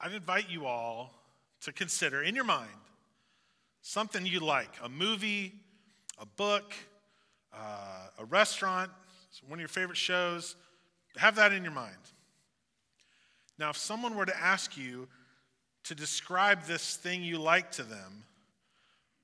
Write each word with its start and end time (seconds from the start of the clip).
I'd 0.00 0.12
invite 0.12 0.48
you 0.48 0.66
all 0.66 1.12
to 1.62 1.72
consider 1.72 2.22
in 2.22 2.34
your 2.34 2.44
mind 2.44 2.70
something 3.82 4.24
you 4.24 4.40
like 4.40 4.70
a 4.82 4.88
movie, 4.88 5.52
a 6.18 6.24
book, 6.24 6.72
uh, 7.52 8.06
a 8.18 8.24
restaurant, 8.24 8.90
one 9.46 9.58
of 9.58 9.60
your 9.60 9.68
favorite 9.68 9.98
shows. 9.98 10.56
Have 11.16 11.36
that 11.36 11.52
in 11.52 11.62
your 11.62 11.72
mind. 11.72 11.96
Now, 13.58 13.70
if 13.70 13.76
someone 13.76 14.14
were 14.14 14.26
to 14.26 14.36
ask 14.38 14.76
you 14.76 15.06
to 15.84 15.94
describe 15.94 16.64
this 16.64 16.96
thing 16.96 17.22
you 17.22 17.38
like 17.38 17.70
to 17.72 17.82
them, 17.82 18.24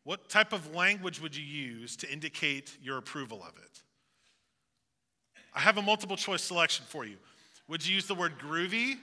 what 0.05 0.29
type 0.29 0.53
of 0.53 0.75
language 0.75 1.21
would 1.21 1.35
you 1.35 1.45
use 1.45 1.97
to 1.97 2.11
indicate 2.11 2.77
your 2.83 2.99
approval 2.99 3.43
of 3.43 3.57
it? 3.57 3.83
I 5.55 5.61
have 5.61 5.79
a 5.79 5.83
multiple 5.83 6.17
choice 6.17 6.43
selection 6.43 6.85
for 6.87 7.07
you. 7.07 7.17
Would 7.67 7.87
you 7.87 7.95
use 7.95 8.07
the 8.07 8.15
word 8.15 8.39
groovy? 8.39 8.97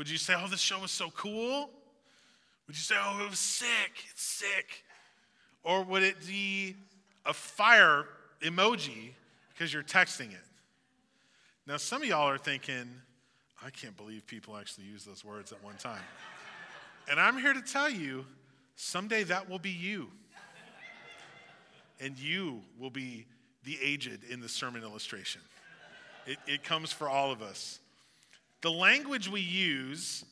Would 0.00 0.08
you 0.08 0.16
say, 0.16 0.32
oh, 0.34 0.48
this 0.48 0.60
show 0.60 0.78
was 0.78 0.90
so 0.90 1.10
cool? 1.10 1.68
Would 2.66 2.74
you 2.74 2.82
say, 2.82 2.94
oh, 2.98 3.22
it 3.22 3.28
was 3.28 3.38
sick, 3.38 4.06
it's 4.10 4.22
sick? 4.22 4.82
Or 5.62 5.82
would 5.82 6.02
it 6.02 6.26
be 6.26 6.74
a 7.26 7.34
fire 7.34 8.06
emoji 8.40 9.10
because 9.52 9.74
you're 9.74 9.82
texting 9.82 10.32
it? 10.32 10.46
Now, 11.66 11.76
some 11.76 12.00
of 12.00 12.08
y'all 12.08 12.30
are 12.30 12.38
thinking, 12.38 12.88
I 13.62 13.68
can't 13.68 13.94
believe 13.94 14.26
people 14.26 14.56
actually 14.56 14.84
use 14.84 15.04
those 15.04 15.22
words 15.22 15.52
at 15.52 15.62
one 15.62 15.76
time. 15.76 16.00
and 17.10 17.20
I'm 17.20 17.36
here 17.36 17.52
to 17.52 17.60
tell 17.60 17.90
you, 17.90 18.24
someday 18.76 19.24
that 19.24 19.50
will 19.50 19.58
be 19.58 19.68
you. 19.68 20.08
And 22.00 22.18
you 22.18 22.62
will 22.78 22.88
be 22.88 23.26
the 23.64 23.76
aged 23.84 24.24
in 24.30 24.40
the 24.40 24.48
sermon 24.48 24.82
illustration. 24.82 25.42
It, 26.26 26.38
it 26.46 26.64
comes 26.64 26.90
for 26.90 27.06
all 27.06 27.30
of 27.30 27.42
us. 27.42 27.80
The 28.62 28.70
language 28.70 29.28
we 29.28 29.40
use 29.40 30.24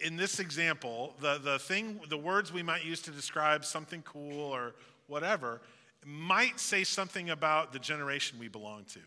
in 0.00 0.16
this 0.16 0.38
example, 0.38 1.14
the, 1.20 1.38
the 1.38 1.58
thing, 1.58 2.00
the 2.08 2.16
words 2.16 2.52
we 2.52 2.62
might 2.62 2.84
use 2.84 3.02
to 3.02 3.10
describe 3.10 3.64
something 3.64 4.02
cool 4.02 4.40
or 4.40 4.74
whatever, 5.06 5.60
might 6.04 6.60
say 6.60 6.84
something 6.84 7.30
about 7.30 7.72
the 7.72 7.78
generation 7.78 8.38
we 8.38 8.48
belong 8.48 8.84
to. 8.84 9.00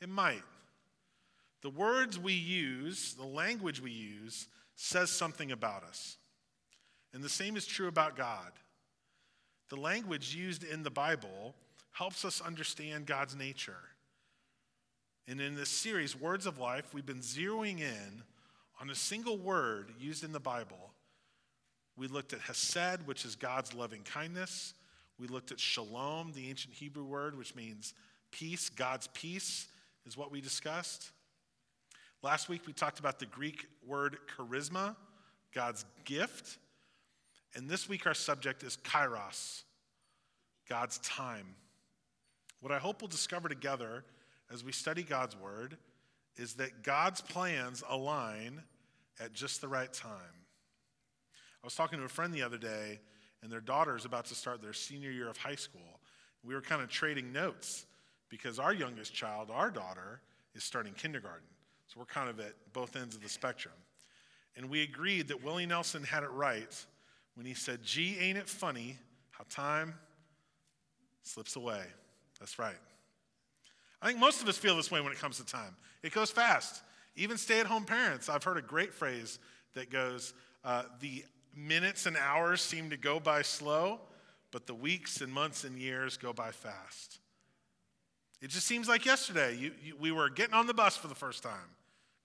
It 0.00 0.08
might. 0.08 0.42
The 1.62 1.70
words 1.70 2.18
we 2.18 2.34
use, 2.34 3.14
the 3.14 3.26
language 3.26 3.80
we 3.80 3.92
use, 3.92 4.48
says 4.74 5.10
something 5.10 5.52
about 5.52 5.84
us. 5.84 6.18
And 7.14 7.22
the 7.22 7.28
same 7.28 7.56
is 7.56 7.66
true 7.66 7.88
about 7.88 8.16
God. 8.16 8.52
The 9.70 9.76
language 9.76 10.34
used 10.34 10.64
in 10.64 10.82
the 10.82 10.90
Bible 10.90 11.54
helps 11.92 12.24
us 12.24 12.40
understand 12.40 13.06
God's 13.06 13.36
nature. 13.36 13.76
And 15.28 15.40
in 15.40 15.54
this 15.54 15.68
series, 15.68 16.18
Words 16.18 16.46
of 16.46 16.58
Life, 16.58 16.92
we've 16.92 17.06
been 17.06 17.20
zeroing 17.20 17.80
in 17.80 18.22
on 18.80 18.90
a 18.90 18.94
single 18.94 19.38
word 19.38 19.92
used 20.00 20.24
in 20.24 20.32
the 20.32 20.40
Bible. 20.40 20.92
We 21.96 22.08
looked 22.08 22.32
at 22.32 22.40
Hesed, 22.40 23.06
which 23.06 23.24
is 23.24 23.36
God's 23.36 23.72
loving 23.72 24.02
kindness. 24.02 24.74
We 25.18 25.28
looked 25.28 25.52
at 25.52 25.60
Shalom, 25.60 26.32
the 26.32 26.48
ancient 26.48 26.74
Hebrew 26.74 27.04
word, 27.04 27.38
which 27.38 27.54
means 27.54 27.94
peace. 28.32 28.68
God's 28.68 29.06
peace 29.08 29.68
is 30.06 30.16
what 30.16 30.32
we 30.32 30.40
discussed. 30.40 31.10
Last 32.22 32.48
week, 32.48 32.62
we 32.66 32.72
talked 32.72 32.98
about 32.98 33.20
the 33.20 33.26
Greek 33.26 33.66
word 33.86 34.16
charisma, 34.36 34.96
God's 35.54 35.84
gift. 36.04 36.58
And 37.54 37.68
this 37.68 37.88
week, 37.88 38.06
our 38.06 38.14
subject 38.14 38.64
is 38.64 38.76
kairos, 38.78 39.62
God's 40.68 40.98
time. 40.98 41.54
What 42.60 42.72
I 42.72 42.78
hope 42.78 43.02
we'll 43.02 43.08
discover 43.08 43.48
together 43.48 44.04
as 44.52 44.62
we 44.62 44.72
study 44.72 45.02
God's 45.02 45.36
word 45.36 45.76
is 46.36 46.54
that 46.54 46.82
God's 46.82 47.20
plans 47.20 47.82
align 47.88 48.62
at 49.20 49.32
just 49.32 49.60
the 49.60 49.68
right 49.68 49.92
time. 49.92 50.12
I 51.62 51.66
was 51.66 51.74
talking 51.74 51.98
to 51.98 52.04
a 52.04 52.08
friend 52.08 52.34
the 52.34 52.42
other 52.42 52.58
day, 52.58 53.00
and 53.42 53.50
their 53.50 53.60
daughter 53.60 53.96
is 53.96 54.04
about 54.04 54.26
to 54.26 54.34
start 54.34 54.60
their 54.60 54.72
senior 54.72 55.10
year 55.10 55.28
of 55.28 55.36
high 55.36 55.54
school. 55.54 56.00
We 56.44 56.54
were 56.54 56.60
kind 56.60 56.82
of 56.82 56.90
trading 56.90 57.32
notes 57.32 57.86
because 58.28 58.58
our 58.58 58.72
youngest 58.72 59.14
child, 59.14 59.50
our 59.52 59.70
daughter, 59.70 60.20
is 60.54 60.64
starting 60.64 60.92
kindergarten. 60.94 61.46
So 61.86 62.00
we're 62.00 62.06
kind 62.06 62.28
of 62.28 62.40
at 62.40 62.54
both 62.72 62.96
ends 62.96 63.14
of 63.14 63.22
the 63.22 63.28
spectrum. 63.28 63.74
And 64.56 64.68
we 64.68 64.82
agreed 64.82 65.28
that 65.28 65.42
Willie 65.42 65.66
Nelson 65.66 66.02
had 66.02 66.22
it 66.24 66.30
right 66.30 66.74
when 67.34 67.46
he 67.46 67.54
said, 67.54 67.82
Gee, 67.82 68.18
ain't 68.18 68.38
it 68.38 68.48
funny 68.48 68.98
how 69.30 69.44
time 69.48 69.94
slips 71.22 71.56
away? 71.56 71.82
That's 72.40 72.58
right. 72.58 72.76
I 74.02 74.08
think 74.08 74.18
most 74.18 74.42
of 74.42 74.48
us 74.48 74.58
feel 74.58 74.76
this 74.76 74.90
way 74.90 75.00
when 75.00 75.12
it 75.12 75.18
comes 75.18 75.38
to 75.38 75.46
time. 75.46 75.76
It 76.02 76.12
goes 76.12 76.30
fast. 76.30 76.82
Even 77.14 77.38
stay 77.38 77.60
at 77.60 77.66
home 77.66 77.84
parents, 77.84 78.28
I've 78.28 78.42
heard 78.42 78.56
a 78.56 78.62
great 78.62 78.92
phrase 78.92 79.38
that 79.74 79.90
goes, 79.90 80.34
uh, 80.64 80.84
The 81.00 81.24
minutes 81.54 82.06
and 82.06 82.16
hours 82.16 82.60
seem 82.60 82.90
to 82.90 82.96
go 82.96 83.20
by 83.20 83.42
slow, 83.42 84.00
but 84.50 84.66
the 84.66 84.74
weeks 84.74 85.20
and 85.20 85.32
months 85.32 85.64
and 85.64 85.78
years 85.78 86.16
go 86.16 86.32
by 86.32 86.50
fast. 86.50 87.20
It 88.40 88.50
just 88.50 88.66
seems 88.66 88.88
like 88.88 89.06
yesterday 89.06 89.56
you, 89.56 89.70
you, 89.84 89.96
we 89.96 90.10
were 90.10 90.28
getting 90.28 90.54
on 90.54 90.66
the 90.66 90.74
bus 90.74 90.96
for 90.96 91.06
the 91.06 91.14
first 91.14 91.42
time, 91.42 91.76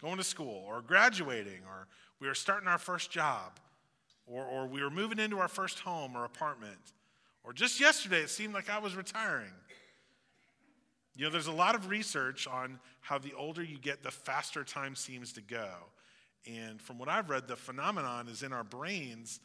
going 0.01 0.17
to 0.17 0.23
school, 0.23 0.63
or 0.67 0.81
graduating, 0.81 1.61
or 1.67 1.87
we 2.19 2.27
were 2.27 2.33
starting 2.33 2.67
our 2.67 2.79
first 2.79 3.11
job, 3.11 3.59
or, 4.25 4.43
or 4.45 4.65
we 4.65 4.81
were 4.81 4.89
moving 4.89 5.19
into 5.19 5.37
our 5.37 5.47
first 5.47 5.79
home 5.79 6.15
or 6.15 6.25
apartment, 6.25 6.79
or 7.43 7.53
just 7.53 7.79
yesterday 7.79 8.21
it 8.21 8.29
seemed 8.29 8.53
like 8.53 8.69
I 8.69 8.79
was 8.79 8.95
retiring. 8.95 9.53
You 11.17 11.25
know, 11.25 11.31
there's 11.31 11.47
a 11.47 11.51
lot 11.51 11.73
of 11.73 11.89
research 11.89 12.47
on 12.47 12.79
how 13.01 13.17
the 13.17 13.33
older 13.33 13.63
you 13.63 13.79
get, 13.79 14.03
the 14.03 14.11
faster 14.11 14.63
time 14.63 14.95
seems 14.95 15.33
to 15.33 15.41
go. 15.41 15.67
And 16.45 16.79
from 16.79 16.99
what 16.99 17.09
I've 17.09 17.31
read, 17.31 17.47
the 17.47 17.55
phenomenon 17.55 18.27
is 18.29 18.43
in 18.43 18.53
our 18.53 18.63
brains. 18.63 19.39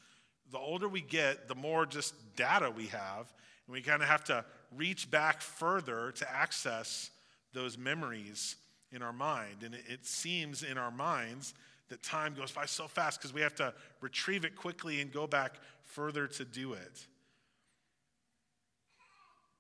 The 0.50 0.58
older 0.58 0.86
we 0.86 1.00
get, 1.00 1.48
the 1.48 1.54
more 1.54 1.86
just 1.86 2.14
data 2.36 2.70
we 2.70 2.88
have. 2.88 3.32
And 3.66 3.72
we 3.72 3.80
kind 3.80 4.02
of 4.02 4.08
have 4.08 4.22
to 4.24 4.44
reach 4.76 5.10
back 5.10 5.40
further 5.40 6.12
to 6.12 6.30
access 6.30 7.10
those 7.54 7.78
memories 7.78 8.56
in 8.92 9.02
our 9.02 9.12
mind. 9.12 9.62
And 9.64 9.74
it, 9.74 9.84
it 9.88 10.06
seems 10.06 10.62
in 10.62 10.76
our 10.76 10.90
minds 10.90 11.54
that 11.88 12.02
time 12.02 12.34
goes 12.34 12.52
by 12.52 12.66
so 12.66 12.86
fast 12.86 13.18
because 13.18 13.32
we 13.32 13.40
have 13.40 13.54
to 13.56 13.72
retrieve 14.02 14.44
it 14.44 14.56
quickly 14.56 15.00
and 15.00 15.10
go 15.10 15.26
back 15.26 15.54
further 15.80 16.26
to 16.26 16.44
do 16.44 16.74
it. 16.74 17.06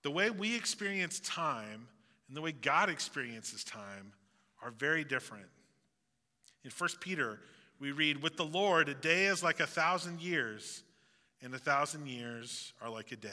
The 0.02 0.10
way 0.10 0.28
we 0.28 0.54
experience 0.54 1.18
time 1.20 1.88
and 2.28 2.36
the 2.36 2.40
way 2.40 2.52
God 2.52 2.88
experiences 2.88 3.64
time 3.64 4.12
are 4.62 4.70
very 4.70 5.04
different. 5.04 5.46
In 6.64 6.70
1 6.70 6.90
Peter, 7.00 7.40
we 7.78 7.92
read, 7.92 8.22
With 8.22 8.36
the 8.36 8.44
Lord, 8.44 8.88
a 8.88 8.94
day 8.94 9.26
is 9.26 9.42
like 9.42 9.60
a 9.60 9.66
thousand 9.66 10.20
years, 10.20 10.82
and 11.42 11.54
a 11.54 11.58
thousand 11.58 12.06
years 12.06 12.72
are 12.80 12.88
like 12.88 13.10
a 13.12 13.16
day. 13.16 13.28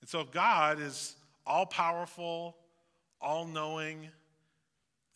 And 0.00 0.10
so, 0.10 0.20
if 0.20 0.30
God 0.30 0.80
is 0.80 1.16
all 1.46 1.66
powerful, 1.66 2.56
all 3.20 3.46
knowing, 3.46 4.08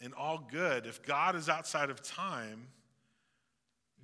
and 0.00 0.14
all 0.14 0.46
good. 0.50 0.86
If 0.86 1.02
God 1.02 1.36
is 1.36 1.48
outside 1.48 1.90
of 1.90 2.02
time, 2.02 2.68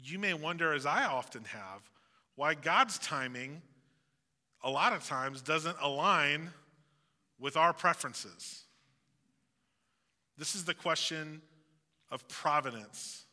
you 0.03 0.19
may 0.19 0.35
wonder, 0.35 0.73
as 0.73 0.85
I 0.85 1.05
often 1.05 1.45
have, 1.45 1.91
why 2.35 2.55
God's 2.55 2.99
timing 2.99 3.63
a 4.63 4.71
lot 4.71 4.93
of 4.93 5.05
times 5.05 5.41
doesn't 5.41 5.77
align 5.81 6.51
with 7.39 7.57
our 7.57 7.73
preferences. 7.73 8.65
This 10.39 10.55
is 10.55 10.65
the 10.65 10.75
question 10.75 11.43
of 12.11 12.27
providence, 12.29 13.25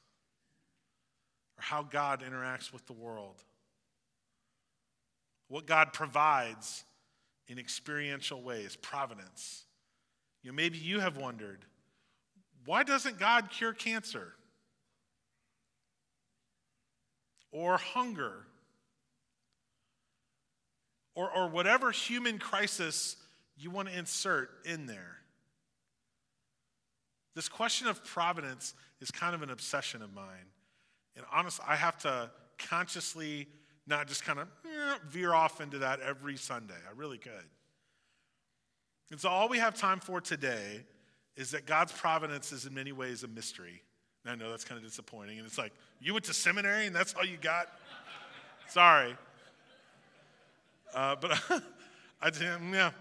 or 1.58 1.64
how 1.64 1.84
God 1.84 2.24
interacts 2.28 2.74
with 2.74 2.86
the 2.88 2.94
world, 2.94 3.44
what 5.48 5.66
God 5.66 5.94
provides 5.94 6.84
in 7.48 7.60
experiential 7.60 8.42
ways, 8.42 8.76
providence. 8.76 9.66
You 10.42 10.52
know, 10.52 10.56
maybe 10.56 10.78
you 10.78 11.00
have 11.00 11.18
wondered, 11.18 11.66
why 12.66 12.84
doesn't 12.84 13.20
God 13.20 13.50
cure 13.52 13.74
cancer? 13.74 14.34
Or 17.52 17.78
hunger? 17.78 18.48
Or, 21.16 21.30
or 21.30 21.48
whatever 21.50 21.92
human 21.92 22.40
crisis 22.40 23.18
you 23.58 23.70
want 23.70 23.90
to 23.90 23.98
insert 23.98 24.50
in 24.66 24.86
there. 24.86 25.18
This 27.36 27.50
question 27.50 27.88
of 27.88 28.04
providence 28.04 28.74
is 29.02 29.12
kind 29.12 29.34
of 29.34 29.42
an 29.42 29.50
obsession 29.50 30.02
of 30.02 30.14
mine. 30.14 30.26
And 31.16 31.26
honestly, 31.32 31.66
I 31.68 31.76
have 31.76 31.98
to 32.00 32.30
consciously 32.58 33.48
not 33.88 34.08
just 34.08 34.24
kind 34.24 34.40
of 34.40 34.48
veer 35.10 35.34
off 35.34 35.62
into 35.62 35.80
that 35.80 36.00
every 36.00 36.38
Sunday. 36.38 36.74
I 36.88 36.98
really 36.98 37.18
could. 37.18 37.32
And 39.12 39.20
so, 39.20 39.30
all 39.30 39.50
we 39.50 39.60
have 39.60 39.76
time 39.76 40.00
for 40.00 40.22
today 40.22 40.86
is 41.36 41.52
that 41.52 41.66
God's 41.66 41.92
providence 41.92 42.52
is 42.52 42.66
in 42.66 42.74
many 42.74 42.92
ways 42.92 43.24
a 43.24 43.28
mystery. 43.28 43.82
And 44.24 44.32
I 44.32 44.36
know 44.36 44.50
that's 44.50 44.64
kind 44.64 44.78
of 44.80 44.86
disappointing. 44.88 45.38
And 45.38 45.46
it's 45.46 45.58
like, 45.58 45.74
you 46.00 46.14
went 46.14 46.26
to 46.26 46.34
seminary 46.34 46.86
and 46.86 46.96
that's 46.96 47.14
all 47.14 47.26
you 47.26 47.38
got? 47.38 47.68
Sorry. 48.70 49.16
Uh, 50.94 51.16
but 51.20 51.32
I, 52.22 52.32
yeah, 52.72 52.92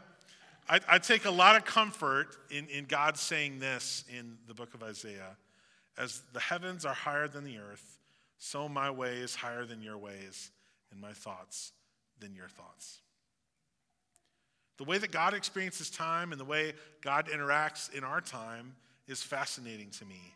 I, 0.69 0.81
I 0.89 0.99
take 0.99 1.25
a 1.25 1.31
lot 1.31 1.57
of 1.57 1.65
comfort 1.65 2.37
in, 2.51 2.67
in 2.69 2.85
God 2.85 3.17
saying 3.17 3.59
this 3.59 4.05
in 4.17 4.39
the 4.47 4.55
book 4.55 4.75
of 4.75 4.83
Isaiah. 4.83 5.37
As 5.99 6.23
the 6.33 6.41
heavens 6.41 6.85
are 6.85 6.95
higher 6.95 7.29
than 7.29 7.45
the 7.45 7.59
earth, 7.59 7.99
so 8.39 8.69
my 8.69 8.91
way 8.91 9.19
is 9.19 9.35
higher 9.35 9.65
than 9.65 9.83
your 9.83 9.99
ways, 9.99 10.51
and 10.91 11.01
my 11.01 11.13
thoughts 11.13 11.73
than 12.19 12.35
your 12.35 12.49
thoughts. 12.49 13.01
The 14.79 14.85
way 14.85 14.99
that 14.99 15.13
God 15.13 15.33
experiences 15.33 15.91
time 15.91 16.33
and 16.33 16.41
the 16.41 16.45
way 16.45 16.73
God 17.03 17.29
interacts 17.29 17.93
in 17.93 18.03
our 18.03 18.21
time 18.21 18.75
is 19.07 19.23
fascinating 19.23 19.91
to 19.91 20.05
me. 20.05 20.35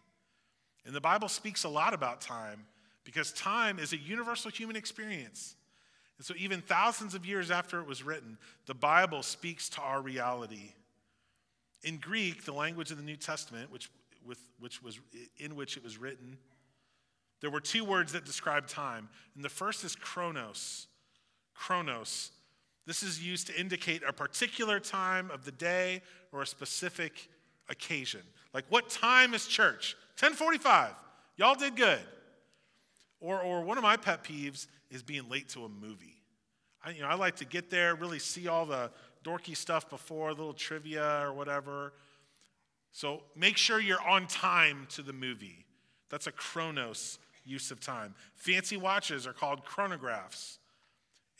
And 0.85 0.95
the 0.95 1.01
Bible 1.01 1.29
speaks 1.29 1.65
a 1.65 1.69
lot 1.69 1.95
about 1.95 2.21
time 2.21 2.65
because 3.03 3.33
time 3.33 3.81
is 3.81 3.93
a 3.93 3.97
universal 3.97 4.51
human 4.51 4.77
experience. 4.77 5.56
And 6.19 6.27
so, 6.27 6.35
even 6.39 6.63
thousands 6.63 7.15
of 7.15 7.27
years 7.27 7.51
after 7.51 7.81
it 7.81 7.87
was 7.87 8.03
written, 8.03 8.39
the 8.67 8.75
Bible 8.75 9.23
speaks 9.23 9.69
to 9.71 9.81
our 9.83 10.01
reality. 10.01 10.73
In 11.83 11.99
Greek, 11.99 12.45
the 12.45 12.53
language 12.53 12.91
of 12.91 12.97
the 12.97 13.03
New 13.03 13.17
Testament, 13.17 13.71
which, 13.71 13.91
with, 14.25 14.41
which 14.59 14.83
was, 14.83 14.99
in 15.39 15.57
which 15.57 15.77
it 15.77 15.85
was 15.85 15.99
written, 15.99 16.39
there 17.41 17.51
were 17.51 17.61
two 17.61 17.85
words 17.85 18.13
that 18.13 18.25
describe 18.25 18.67
time. 18.67 19.09
And 19.35 19.45
the 19.45 19.51
first 19.51 19.85
is 19.85 19.95
chronos. 19.95 20.87
Chronos. 21.55 22.31
This 22.87 23.03
is 23.03 23.23
used 23.23 23.49
to 23.49 23.61
indicate 23.61 24.03
a 24.07 24.13
particular 24.13 24.81
time 24.81 25.31
of 25.31 25.45
the 25.45 25.53
day 25.53 26.03
or 26.33 26.43
a 26.43 26.47
specific 26.47 27.29
occasion. 27.69 28.23
Like, 28.55 28.65
what 28.69 28.89
time 28.89 29.35
is 29.35 29.47
church? 29.47 29.97
1045. 30.19 30.93
Y'all 31.37 31.55
did 31.55 31.77
good. 31.77 32.01
Or, 33.21 33.41
or 33.41 33.63
one 33.63 33.79
of 33.79 33.83
my 33.83 33.97
pet 33.97 34.25
peeves 34.25 34.67
is 34.91 35.03
being 35.03 35.29
late 35.29 35.49
to 35.51 35.65
a 35.65 35.69
movie. 35.69 36.23
I, 36.85 36.91
you 36.91 37.03
know, 37.03 37.09
I 37.09 37.15
like 37.15 37.37
to 37.37 37.45
get 37.45 37.71
there, 37.71 37.95
really 37.95 38.19
see 38.19 38.49
all 38.49 38.67
the 38.67 38.91
dorky 39.25 39.57
stuff 39.57 39.89
before, 39.91 40.31
little 40.31 40.53
trivia 40.53 41.21
or 41.23 41.33
whatever. 41.33 41.93
So 42.93 43.23
make 43.35 43.57
sure 43.57 43.81
you're 43.81 44.07
on 44.07 44.27
time 44.27 44.87
to 44.91 45.03
the 45.03 45.13
movie. 45.13 45.65
That's 46.09 46.27
a 46.27 46.33
chronos 46.33 47.19
use 47.45 47.71
of 47.71 47.81
time. 47.81 48.15
Fancy 48.35 48.77
watches 48.77 49.27
are 49.27 49.33
called 49.33 49.65
chronographs. 49.65 50.59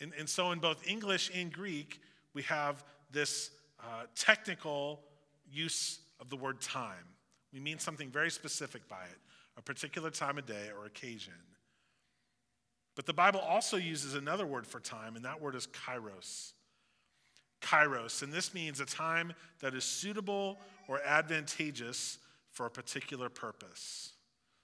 And, 0.01 0.13
and 0.19 0.29
so 0.29 0.53
in 0.53 0.59
both 0.59 0.87
English 0.87 1.31
and 1.35 1.53
Greek, 1.53 2.01
we 2.35 2.43
have 2.43 2.85
this 3.11 3.51
uh, 3.81 4.05
technical 4.15 5.01
use 5.51 6.01
of 6.21 6.29
the 6.29 6.37
word 6.37 6.61
time. 6.61 7.05
We 7.53 7.61
mean 7.61 7.79
something 7.79 8.11
very 8.11 8.31
specific 8.31 8.89
by 8.89 9.05
it, 9.05 9.19
a 9.57 9.63
particular 9.63 10.11
time 10.11 10.39
of 10.39 10.47
day 10.47 10.71
or 10.77 10.87
occasion. 10.87 11.33
But 12.97 13.05
the 13.05 13.13
Bible 13.13 13.41
also 13.41 13.77
uses 13.77 14.15
another 14.15 14.47
word 14.47 14.67
for 14.67 14.81
time, 14.81 15.15
and 15.15 15.25
that 15.25 15.41
word 15.41 15.55
is 15.55 15.69
kairos. 15.69 16.53
Kairos, 17.61 18.23
and 18.23 18.33
this 18.33 18.55
means 18.55 18.81
a 18.81 18.87
time 18.87 19.33
that 19.61 19.75
is 19.75 19.85
suitable 19.85 20.59
or 20.89 21.01
advantageous 21.05 22.19
for 22.51 22.67
a 22.67 22.71
particular 22.71 23.29
purpose. 23.29 24.13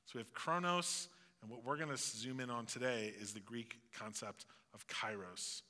So 0.06 0.12
we 0.14 0.20
have 0.20 0.32
chronos, 0.32 1.08
and 1.42 1.50
what 1.50 1.64
we're 1.64 1.76
going 1.76 1.90
to 1.90 1.96
zoom 1.96 2.40
in 2.40 2.48
on 2.48 2.64
today 2.64 3.12
is 3.20 3.34
the 3.34 3.40
Greek 3.40 3.76
concept 3.96 4.46
of 4.72 4.86
kairos. 4.88 5.60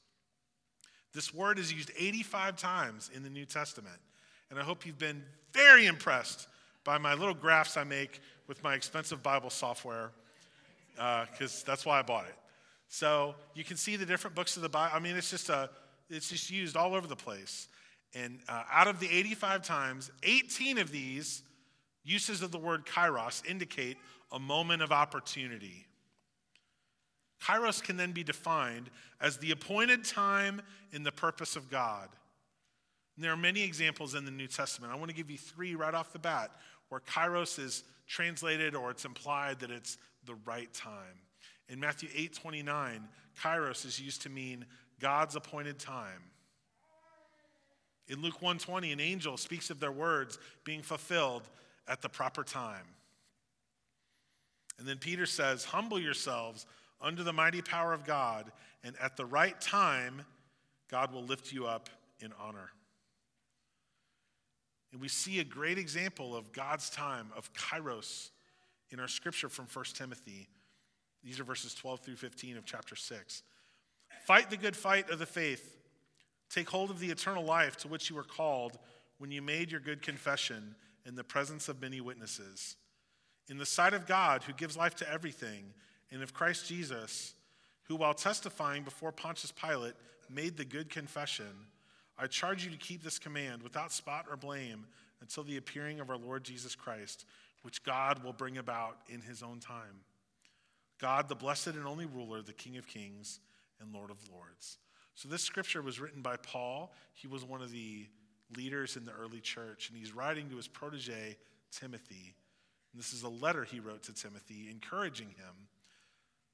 This 1.13 1.35
word 1.35 1.59
is 1.59 1.73
used 1.73 1.91
85 1.99 2.57
times 2.57 3.11
in 3.15 3.25
the 3.25 3.31
New 3.31 3.45
Testament, 3.45 3.99
and 4.51 4.59
I 4.59 4.63
hope 4.63 4.87
you've 4.87 4.99
been 4.99 5.23
very 5.53 5.87
impressed 5.87 6.47
by 6.85 6.99
my 6.99 7.15
little 7.15 7.35
graphs 7.35 7.77
I 7.77 7.85
make 7.85 8.21
with 8.47 8.63
my 8.63 8.75
expensive 8.75 9.23
Bible 9.23 9.51
software, 9.51 10.13
because 10.95 11.63
uh, 11.63 11.67
that's 11.67 11.85
why 11.85 11.99
I 11.99 12.03
bought 12.03 12.27
it. 12.27 12.35
So 12.93 13.37
you 13.55 13.65
can 13.65 13.79
see 13.79 13.97
the 13.97 14.05
different 14.05 14.37
books 14.37 14.57
of 14.57 14.63
the 14.63 14.69
Bible. 14.69 14.95
I 14.95 14.99
mean, 14.99 15.17
it's 15.17 15.31
just 15.31 15.49
a, 15.49 15.71
it's 16.11 16.29
just 16.29 16.51
used 16.51 16.77
all 16.77 16.95
over 16.95 17.07
the 17.07 17.17
place. 17.17 17.69
And 18.15 18.41
uh, 18.51 18.65
out 18.71 18.87
of 18.87 19.01
the 19.01 19.09
85 19.11 19.63
times, 19.63 20.11
18 20.25 20.77
of 20.77 20.93
these 20.93 21.43
uses 22.05 22.43
of 22.43 22.53
the 22.53 22.59
word 22.59 22.85
kairos 22.85 23.47
indicate 23.49 23.97
a 24.31 24.39
moment 24.39 24.83
of 24.83 24.93
opportunity. 24.93 25.87
Kairos 27.43 27.83
can 27.83 27.97
then 27.97 28.13
be 28.13 28.23
defined 28.23 28.91
as 29.23 29.39
the 29.39 29.53
appointed 29.53 30.05
time 30.05 30.61
in 30.93 31.03
the 31.03 31.13
purpose 31.13 31.57
of 31.57 31.71
God. 31.71 32.11
And 33.17 33.25
there 33.25 33.33
are 33.33 33.39
many 33.39 33.63
examples 33.63 34.15
in 34.15 34.27
the 34.27 34.31
New 34.31 34.49
Testament. 34.49 34.93
I 34.93 34.97
want 34.97 35.09
to 35.09 35.17
give 35.17 35.31
you 35.31 35.39
three 35.39 35.75
right 35.75 35.95
off 35.95 36.13
the 36.13 36.19
bat 36.19 36.51
where 36.91 37.01
kairos 37.01 37.59
is 37.59 37.85
translated 38.07 38.75
or 38.75 38.91
it's 38.91 39.07
implied 39.07 39.61
that 39.61 39.71
it's 39.71 39.97
the 40.27 40.35
right 40.45 40.71
time. 40.75 41.23
In 41.69 41.81
Matthew 41.81 42.09
8 42.15 42.35
29, 42.35 43.09
kairos 43.43 43.85
is 43.87 44.01
used 44.01 44.23
to 44.23 44.29
mean 44.29 44.67
God's 45.01 45.37
appointed 45.37 45.79
time. 45.79 46.31
In 48.09 48.21
Luke 48.21 48.43
120, 48.43 48.93
an 48.93 49.01
angel 49.01 49.37
speaks 49.37 49.71
of 49.71 49.81
their 49.81 49.93
words 49.93 50.39
being 50.65 50.83
fulfilled 50.83 51.49
at 51.89 52.03
the 52.03 52.09
proper 52.09 52.45
time. 52.45 52.87
And 54.79 54.87
then 54.87 54.99
Peter 54.99 55.27
says, 55.27 55.65
Humble 55.65 56.01
yourselves 56.01 56.67
under 57.01 57.23
the 57.23 57.33
mighty 57.33 57.63
power 57.63 57.93
of 57.93 58.05
God, 58.05 58.51
and 58.85 58.97
at 59.01 59.17
the 59.17 59.25
right 59.25 59.61
time, 59.61 60.23
God 60.91 61.13
will 61.13 61.25
lift 61.25 61.53
you 61.53 61.67
up 61.67 61.89
in 62.21 62.33
honor. 62.41 62.71
And 64.93 65.01
we 65.01 65.09
see 65.09 65.41
a 65.41 65.45
great 65.45 65.79
example 65.79 66.37
of 66.37 66.53
God's 66.53 66.91
time, 66.91 67.29
of 67.37 67.53
kairos, 67.55 68.31
in 68.91 69.01
our 69.01 69.09
scripture 69.09 69.49
from 69.49 69.67
1 69.73 69.85
Timothy. 69.95 70.49
These 71.25 71.39
are 71.41 71.45
verses 71.45 71.75
12 71.75 72.01
through 72.01 72.17
15 72.17 72.57
of 72.57 72.65
chapter 72.65 72.97
6. 72.97 73.43
Fight 74.25 74.51
the 74.51 74.57
good 74.57 74.77
fight 74.77 75.11
of 75.11 75.19
the 75.19 75.27
faith. 75.27 75.77
Take 76.51 76.69
hold 76.69 76.91
of 76.91 77.01
the 77.01 77.11
eternal 77.11 77.45
life 77.45 77.77
to 77.79 77.89
which 77.89 78.11
you 78.11 78.17
were 78.17 78.23
called 78.23 78.79
when 79.19 79.31
you 79.31 79.41
made 79.41 79.71
your 79.71 79.81
good 79.81 80.03
confession 80.03 80.75
in 81.07 81.15
the 81.15 81.25
presence 81.25 81.69
of 81.69 81.81
many 81.81 82.01
witnesses. 82.01 82.77
In 83.49 83.59
the 83.59 83.67
sight 83.67 83.95
of 83.95 84.07
God, 84.07 84.43
who 84.43 84.53
gives 84.53 84.77
life 84.77 84.95
to 84.97 85.11
everything, 85.11 85.65
and 86.11 86.23
of 86.23 86.35
Christ 86.35 86.69
Jesus, 86.69 87.35
who, 87.85 87.97
while 87.97 88.15
testifying 88.15 88.83
before 88.83 89.13
Pontius 89.13 89.53
Pilate, 89.53 89.95
made 90.31 90.57
the 90.57 90.65
good 90.65 90.91
confession, 90.91 91.67
I 92.19 92.27
charge 92.27 92.65
you 92.65 92.71
to 92.71 92.77
keep 92.77 93.03
this 93.03 93.19
command 93.19 93.63
without 93.63 93.93
spot 93.93 94.27
or 94.31 94.37
blame 94.37 94.87
until 95.21 95.43
the 95.43 95.57
appearing 95.57 96.01
of 96.01 96.11
our 96.11 96.19
Lord 96.19 96.45
Jesus 96.45 96.75
Christ, 96.75 97.25
which 97.63 97.83
God 97.83 98.23
will 98.23 98.33
bring 98.33 98.59
about 98.59 98.99
in 99.09 99.21
his 99.21 99.43
own 99.43 99.59
time. 99.59 100.05
God, 101.03 101.29
the 101.29 101.35
blessed 101.35 101.67
and 101.69 101.85
only 101.85 102.07
ruler, 102.07 102.41
the 102.41 102.53
King 102.53 102.79
of 102.79 102.87
kings 102.87 103.41
and 103.81 103.93
Lord 103.93 104.11
of 104.11 104.17
lords. 104.33 104.79
So, 105.15 105.29
this 105.29 105.43
scripture 105.43 105.83
was 105.83 106.01
written 106.01 106.23
by 106.23 106.37
Paul. 106.37 106.95
He 107.13 107.27
was 107.27 107.45
one 107.45 107.61
of 107.61 107.73
the 107.73 108.07
leaders 108.57 108.97
in 108.97 109.05
the 109.05 109.13
early 109.13 109.41
church, 109.41 109.89
and 109.89 109.99
he's 109.99 110.15
writing 110.15 110.49
to 110.51 110.57
his 110.57 110.69
protege, 110.69 111.37
Timothy. 111.73 112.37
And 112.93 113.01
this 113.01 113.13
is 113.13 113.25
a 113.25 113.29
letter 113.29 113.65
he 113.65 113.81
wrote 113.81 114.05
to 114.05 114.15
Timothy, 114.15 114.69
encouraging 114.71 115.29
him 115.29 115.69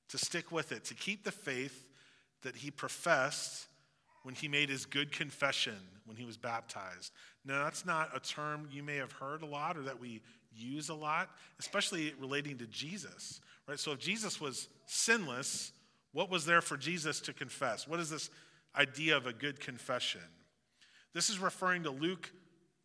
to 0.09 0.19
stick 0.19 0.51
with 0.51 0.73
it, 0.73 0.85
to 0.87 0.95
keep 0.95 1.25
the 1.25 1.33
faith 1.33 1.87
that 2.43 2.57
he 2.57 2.71
professed 2.71 3.67
when 4.23 4.35
he 4.35 4.49
made 4.49 4.71
his 4.71 4.87
good 4.87 5.13
confession 5.13 5.77
when 6.07 6.17
he 6.17 6.25
was 6.25 6.37
baptized. 6.37 7.13
Now, 7.45 7.65
that's 7.65 7.85
not 7.85 8.17
a 8.17 8.21
term 8.21 8.67
you 8.73 8.83
may 8.83 8.97
have 8.97 9.13
heard 9.13 9.43
a 9.43 9.47
lot 9.47 9.77
or 9.77 9.83
that 9.83 10.01
we 10.01 10.23
use 10.67 10.89
a 10.89 10.95
lot, 10.95 11.31
especially 11.59 12.13
relating 12.21 12.59
to 12.59 12.67
Jesus, 12.67 13.41
right? 13.67 13.79
So, 13.79 13.93
if 13.93 13.99
Jesus 13.99 14.41
was 14.41 14.69
sinless, 14.87 15.73
what 16.13 16.31
was 16.31 16.45
there 16.45 16.61
for 16.61 16.77
Jesus 16.77 17.21
to 17.21 17.33
confess? 17.33 17.87
What 17.87 18.01
is 18.01 18.11
this 18.11 18.31
idea 18.77 19.17
of 19.17 19.27
a 19.27 19.33
good 19.33 19.61
confession? 19.61 20.21
This 21.15 21.31
is 21.31 21.39
referring 21.39 21.85
to 21.85 21.91
Luke 21.91 22.31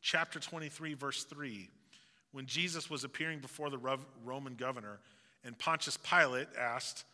chapter 0.02 0.40
23, 0.40 0.94
verse 0.94 1.24
3, 1.24 1.70
when 2.32 2.46
Jesus 2.46 2.90
was 2.90 3.04
appearing 3.04 3.40
before 3.40 3.70
the 3.70 3.98
Roman 4.24 4.56
governor, 4.56 5.00
and 5.44 5.58
Pontius 5.58 5.98
Pilate 5.98 6.48
asked, 6.60 7.06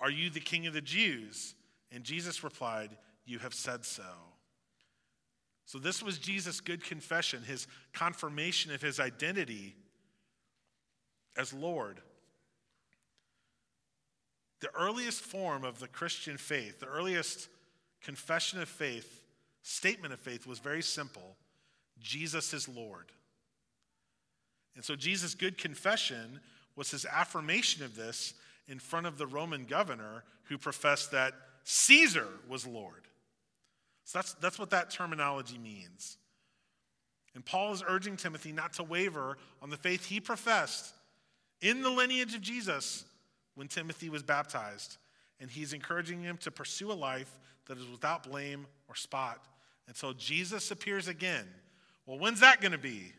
Are 0.00 0.10
you 0.10 0.30
the 0.30 0.40
king 0.40 0.66
of 0.66 0.74
the 0.74 0.80
Jews? 0.80 1.54
And 1.90 2.04
Jesus 2.04 2.44
replied, 2.44 2.90
You 3.24 3.38
have 3.38 3.54
said 3.54 3.84
so. 3.84 4.02
So, 5.64 5.78
this 5.78 6.02
was 6.02 6.18
Jesus' 6.18 6.60
good 6.60 6.82
confession, 6.82 7.42
his 7.42 7.66
confirmation 7.92 8.72
of 8.72 8.80
his 8.80 8.98
identity 8.98 9.76
as 11.38 11.54
Lord. 11.54 12.00
The 14.60 14.74
earliest 14.74 15.22
form 15.22 15.64
of 15.64 15.78
the 15.78 15.86
Christian 15.86 16.36
faith, 16.36 16.80
the 16.80 16.86
earliest 16.86 17.48
confession 18.02 18.60
of 18.60 18.68
faith, 18.68 19.22
statement 19.62 20.12
of 20.12 20.20
faith 20.20 20.46
was 20.46 20.58
very 20.58 20.82
simple 20.82 21.36
Jesus 22.00 22.52
is 22.52 22.68
Lord. 22.68 23.10
And 24.76 24.84
so 24.84 24.94
Jesus' 24.94 25.34
good 25.34 25.58
confession 25.58 26.40
was 26.76 26.92
his 26.92 27.04
affirmation 27.04 27.84
of 27.84 27.96
this 27.96 28.34
in 28.68 28.78
front 28.78 29.06
of 29.06 29.18
the 29.18 29.26
Roman 29.26 29.64
governor 29.64 30.22
who 30.44 30.58
professed 30.58 31.10
that 31.10 31.32
Caesar 31.64 32.28
was 32.48 32.66
Lord. 32.66 33.08
So 34.04 34.18
that's, 34.18 34.34
that's 34.34 34.58
what 34.58 34.70
that 34.70 34.90
terminology 34.90 35.58
means. 35.58 36.18
And 37.34 37.44
Paul 37.44 37.72
is 37.72 37.82
urging 37.86 38.16
Timothy 38.16 38.52
not 38.52 38.74
to 38.74 38.84
waver 38.84 39.36
on 39.60 39.70
the 39.70 39.76
faith 39.76 40.06
he 40.06 40.20
professed 40.20 40.94
in 41.60 41.82
the 41.82 41.90
lineage 41.90 42.34
of 42.34 42.40
Jesus 42.40 43.04
when 43.54 43.68
Timothy 43.68 44.08
was 44.08 44.22
baptized. 44.22 44.96
And 45.40 45.50
he's 45.50 45.72
encouraging 45.72 46.22
him 46.22 46.36
to 46.38 46.50
pursue 46.50 46.90
a 46.90 46.94
life 46.94 47.38
that 47.66 47.78
is 47.78 47.88
without 47.88 48.24
blame 48.28 48.66
or 48.88 48.94
spot 48.94 49.44
until 49.86 50.12
Jesus 50.14 50.70
appears 50.70 51.08
again. 51.08 51.46
Well, 52.06 52.18
when's 52.18 52.40
that 52.40 52.60
going 52.60 52.72
to 52.72 52.78
be? 52.78 53.12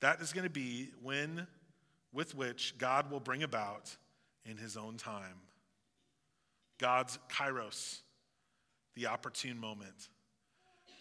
That 0.00 0.20
is 0.20 0.32
going 0.32 0.44
to 0.44 0.50
be 0.50 0.90
when 1.02 1.46
with 2.12 2.34
which 2.34 2.76
God 2.78 3.10
will 3.10 3.20
bring 3.20 3.42
about 3.42 3.96
in 4.44 4.56
his 4.56 4.76
own 4.76 4.96
time. 4.96 5.42
God's 6.78 7.18
kairos, 7.28 8.00
the 8.94 9.06
opportune 9.06 9.58
moment. 9.58 10.08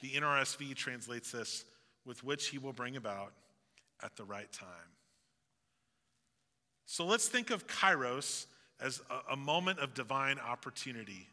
The 0.01 0.09
NRSV 0.09 0.75
translates 0.75 1.31
this 1.31 1.65
with 2.05 2.23
which 2.23 2.47
he 2.47 2.57
will 2.57 2.73
bring 2.73 2.95
about 2.95 3.33
at 4.03 4.15
the 4.15 4.23
right 4.23 4.51
time. 4.51 4.67
So 6.89 7.06
let's 7.06 7.27
think 7.27 7.51
of 7.51 7.67
kairos 7.67 8.46
as 8.79 9.01
a, 9.10 9.34
a 9.34 9.36
moment 9.36 9.79
of 9.79 9.94
divine 9.94 10.39
opportunity. 10.39 11.27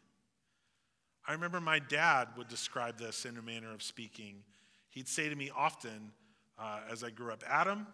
I 1.25 1.31
remember 1.31 1.61
my 1.61 1.79
dad 1.79 2.27
would 2.37 2.49
describe 2.49 2.99
this 2.99 3.25
in 3.25 3.37
a 3.37 3.41
manner 3.41 3.73
of 3.73 3.81
speaking. 3.81 4.43
He'd 4.89 5.07
say 5.07 5.29
to 5.29 5.35
me 5.35 5.49
often 5.55 6.11
uh, 6.59 6.81
as 6.91 7.05
I 7.05 7.09
grew 7.09 7.31
up, 7.31 7.41
Adam, 7.49 7.87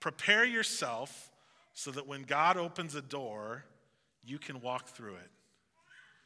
prepare 0.00 0.44
yourself 0.44 1.30
so 1.72 1.90
that 1.92 2.06
when 2.06 2.24
God 2.24 2.58
opens 2.58 2.94
a 2.94 3.02
door, 3.02 3.64
you 4.22 4.38
can 4.38 4.60
walk 4.60 4.88
through 4.88 5.14
it. 5.14 5.30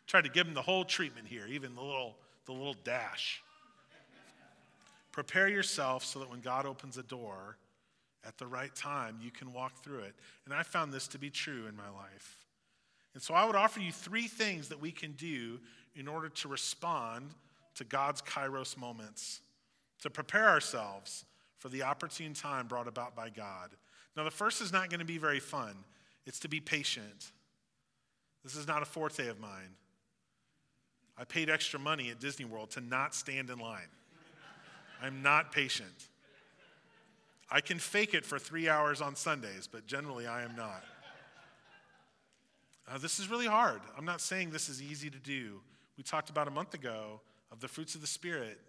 Try 0.09 0.21
to 0.21 0.29
give 0.29 0.49
him 0.49 0.55
the 0.55 0.63
whole 0.63 0.85
treatment 0.85 1.29
here, 1.29 1.47
even 1.49 1.77
the 1.77 1.81
little, 1.81 2.17
the 2.45 2.53
little 2.53 2.77
dash. 2.83 3.41
Prepare 5.13 5.47
yourself 5.47 6.05
so 6.05 6.19
that 6.19 6.29
when 6.29 6.41
God 6.41 6.67
opens 6.67 6.99
a 6.99 7.05
door 7.05 7.57
at 8.27 8.39
the 8.39 8.47
right 8.47 8.75
time, 8.75 9.19
you 9.23 9.31
can 9.31 9.53
walk 9.53 9.83
through 9.85 10.01
it. 10.01 10.15
And 10.45 10.55
I 10.55 10.63
found 10.63 10.93
this 10.93 11.07
to 11.09 11.19
be 11.19 11.31
true 11.31 11.67
in 11.69 11.77
my 11.77 11.89
life. 11.89 12.47
And 13.15 13.23
so 13.23 13.35
I 13.35 13.45
would 13.45 13.57
offer 13.57 13.81
you 13.81 13.93
three 13.93 14.27
things 14.27 14.69
that 14.69 14.81
we 14.81 14.91
can 14.91 15.13
do 15.13 15.59
in 15.95 16.09
order 16.09 16.29
to 16.29 16.49
respond 16.49 17.31
to 17.77 17.85
God's 17.85 18.21
kairos 18.23 18.77
moments, 18.77 19.41
to 20.03 20.11
prepare 20.11 20.49
ourselves 20.49 21.25
for 21.59 21.69
the 21.69 21.83
opportune 21.83 22.35
time 22.35 22.67
brought 22.67 22.89
about 22.89 23.15
by 23.15 23.31
God. 23.31 23.71
Now, 24.17 24.25
the 24.25 24.31
first 24.31 24.61
is 24.61 24.73
not 24.73 24.91
going 24.91 25.01
to 25.01 25.07
be 25.07 25.19
very 25.19 25.41
fun, 25.41 25.75
it's 26.27 26.41
to 26.41 26.49
be 26.49 26.61
patient. 26.61 27.33
This 28.45 28.57
is 28.57 28.67
not 28.67 28.83
a 28.83 28.85
forte 28.85 29.29
of 29.29 29.41
mine. 29.41 29.75
I 31.19 31.25
paid 31.25 31.49
extra 31.49 31.81
money 31.81 32.11
at 32.11 32.21
Disney 32.21 32.45
World 32.45 32.71
to 32.73 32.81
not 32.81 33.15
stand 33.15 33.51
in 33.51 33.59
line. 33.59 33.89
I'm 35.03 35.23
not 35.23 35.53
patient. 35.53 36.09
I 37.51 37.61
can 37.61 37.79
fake 37.79 38.15
it 38.15 38.25
for 38.25 38.39
three 38.39 38.69
hours 38.69 39.01
on 39.01 39.15
Sundays, 39.15 39.69
but 39.71 39.87
generally 39.87 40.27
I 40.27 40.43
am 40.43 40.57
not. 40.57 40.83
Uh, 42.89 42.99
this 42.99 43.19
is 43.19 43.29
really 43.29 43.47
hard. 43.47 43.81
I'm 43.97 44.05
not 44.05 44.21
saying 44.21 44.51
this 44.51 44.69
is 44.69 44.81
easy 44.83 45.11
to 45.11 45.19
do. 45.19 45.61
We 45.97 46.03
talked 46.03 46.31
about 46.31 46.49
a 46.49 46.51
month 46.51 46.75
ago 46.75 47.21
of 47.51 47.61
the 47.61 47.69
fruits 47.69 47.95
of 47.95 48.01
the 48.01 48.07
Spirit, 48.07 48.61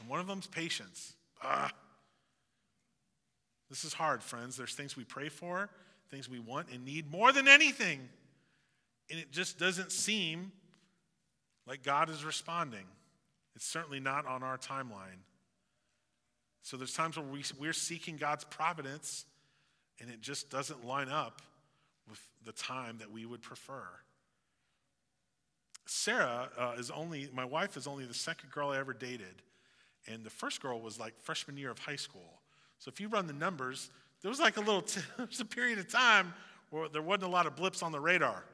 and 0.00 0.08
one 0.08 0.20
of 0.20 0.26
them 0.26 0.38
is 0.38 0.46
patience. 0.46 1.14
Ah. 1.42 1.70
This 3.68 3.84
is 3.84 3.92
hard, 3.92 4.22
friends. 4.22 4.56
There's 4.56 4.74
things 4.74 4.96
we 4.96 5.04
pray 5.04 5.28
for, 5.28 5.70
things 6.10 6.28
we 6.28 6.38
want 6.38 6.68
and 6.72 6.84
need 6.84 7.10
more 7.10 7.32
than 7.32 7.48
anything, 7.48 8.00
and 9.10 9.18
it 9.18 9.32
just 9.32 9.58
doesn't 9.58 9.92
seem 9.92 10.52
like 11.66 11.82
God 11.82 12.10
is 12.10 12.24
responding. 12.24 12.84
It's 13.54 13.66
certainly 13.66 14.00
not 14.00 14.26
on 14.26 14.42
our 14.42 14.58
timeline. 14.58 15.20
So 16.62 16.76
there's 16.76 16.94
times 16.94 17.16
where 17.16 17.26
we, 17.26 17.42
we're 17.58 17.72
seeking 17.72 18.16
God's 18.16 18.44
providence, 18.44 19.26
and 20.00 20.10
it 20.10 20.20
just 20.20 20.50
doesn't 20.50 20.86
line 20.86 21.08
up 21.08 21.42
with 22.08 22.20
the 22.44 22.52
time 22.52 22.98
that 22.98 23.10
we 23.10 23.26
would 23.26 23.42
prefer. 23.42 23.82
Sarah 25.86 26.48
uh, 26.58 26.74
is 26.78 26.90
only, 26.90 27.28
my 27.34 27.44
wife 27.44 27.76
is 27.76 27.86
only 27.86 28.04
the 28.04 28.14
second 28.14 28.50
girl 28.50 28.70
I 28.70 28.78
ever 28.78 28.92
dated. 28.92 29.42
And 30.06 30.24
the 30.24 30.30
first 30.30 30.62
girl 30.62 30.80
was 30.80 30.98
like 30.98 31.14
freshman 31.20 31.56
year 31.56 31.70
of 31.70 31.78
high 31.78 31.96
school. 31.96 32.40
So 32.78 32.88
if 32.88 33.00
you 33.00 33.08
run 33.08 33.26
the 33.26 33.32
numbers, 33.32 33.90
there 34.20 34.28
was 34.28 34.40
like 34.40 34.56
a 34.56 34.60
little, 34.60 34.82
t- 34.82 35.00
there 35.16 35.26
was 35.26 35.40
a 35.40 35.44
period 35.44 35.78
of 35.78 35.88
time 35.88 36.32
where 36.70 36.88
there 36.88 37.02
wasn't 37.02 37.24
a 37.24 37.28
lot 37.28 37.46
of 37.46 37.56
blips 37.56 37.82
on 37.82 37.92
the 37.92 38.00
radar. 38.00 38.44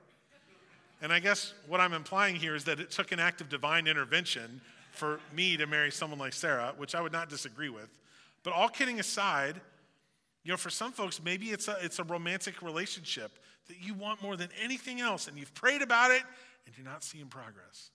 And 1.00 1.12
I 1.12 1.20
guess 1.20 1.54
what 1.68 1.80
I'm 1.80 1.92
implying 1.92 2.34
here 2.34 2.56
is 2.56 2.64
that 2.64 2.80
it 2.80 2.90
took 2.90 3.12
an 3.12 3.20
act 3.20 3.40
of 3.40 3.48
divine 3.48 3.86
intervention 3.86 4.60
for 4.90 5.20
me 5.34 5.56
to 5.56 5.66
marry 5.66 5.90
someone 5.90 6.18
like 6.18 6.32
Sarah, 6.32 6.74
which 6.76 6.94
I 6.94 7.00
would 7.00 7.12
not 7.12 7.28
disagree 7.28 7.68
with. 7.68 7.88
But 8.42 8.52
all 8.52 8.68
kidding 8.68 9.00
aside, 9.00 9.60
you 10.44 10.52
know, 10.52 10.56
for 10.56 10.70
some 10.70 10.92
folks, 10.92 11.22
maybe 11.22 11.46
it's 11.46 11.68
a, 11.68 11.76
it's 11.82 11.98
a 11.98 12.04
romantic 12.04 12.62
relationship 12.62 13.38
that 13.68 13.76
you 13.80 13.94
want 13.94 14.22
more 14.22 14.36
than 14.36 14.48
anything 14.62 15.00
else, 15.00 15.28
and 15.28 15.36
you've 15.36 15.54
prayed 15.54 15.82
about 15.82 16.10
it 16.10 16.22
and 16.66 16.76
you're 16.76 16.86
not 16.86 17.02
seeing 17.02 17.26
progress. 17.26 17.90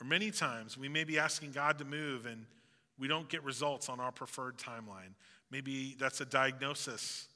Or 0.00 0.06
many 0.06 0.30
times 0.30 0.76
we 0.76 0.88
may 0.88 1.04
be 1.04 1.18
asking 1.18 1.52
God 1.52 1.78
to 1.78 1.84
move 1.84 2.26
and 2.26 2.46
we 2.98 3.08
don't 3.08 3.28
get 3.28 3.42
results 3.44 3.88
on 3.88 4.00
our 4.00 4.12
preferred 4.12 4.56
timeline. 4.56 5.14
Maybe 5.50 5.96
that's 5.98 6.20
a 6.20 6.24
diagnosis 6.24 7.28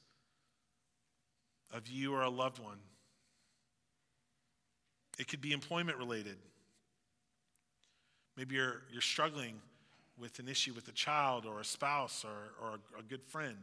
of 1.71 1.87
you 1.87 2.13
or 2.13 2.21
a 2.21 2.29
loved 2.29 2.59
one. 2.59 2.77
It 5.17 5.27
could 5.27 5.41
be 5.41 5.51
employment 5.51 5.97
related. 5.97 6.37
Maybe 8.39 8.55
you're, 8.55 8.83
you're 8.89 9.01
struggling 9.01 9.55
with 10.17 10.39
an 10.39 10.47
issue 10.47 10.71
with 10.71 10.87
a 10.87 10.93
child 10.93 11.45
or 11.45 11.59
a 11.59 11.65
spouse 11.65 12.23
or, 12.23 12.65
or 12.65 12.75
a, 12.75 12.99
a 12.99 13.03
good 13.03 13.21
friend. 13.21 13.57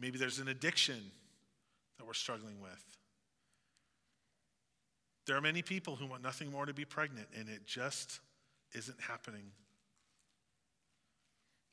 Maybe 0.00 0.16
there's 0.16 0.38
an 0.38 0.48
addiction 0.48 0.96
that 1.98 2.06
we're 2.06 2.14
struggling 2.14 2.58
with. 2.62 2.82
There 5.26 5.36
are 5.36 5.42
many 5.42 5.60
people 5.60 5.96
who 5.96 6.06
want 6.06 6.22
nothing 6.22 6.50
more 6.50 6.64
to 6.64 6.72
be 6.72 6.86
pregnant, 6.86 7.26
and 7.38 7.50
it 7.50 7.66
just 7.66 8.20
isn't 8.72 9.02
happening. 9.02 9.50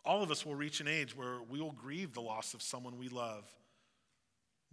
All 0.04 0.22
of 0.22 0.32
us 0.32 0.46
will 0.46 0.56
reach 0.56 0.82
an 0.82 0.90
age 0.90 1.16
where 1.16 1.38
we 1.50 1.62
will 1.62 1.72
grieve 1.72 2.14
the 2.14 2.20
loss 2.20 2.54
of 2.54 2.62
someone 2.62 3.00
we 3.00 3.08
love 3.08 3.46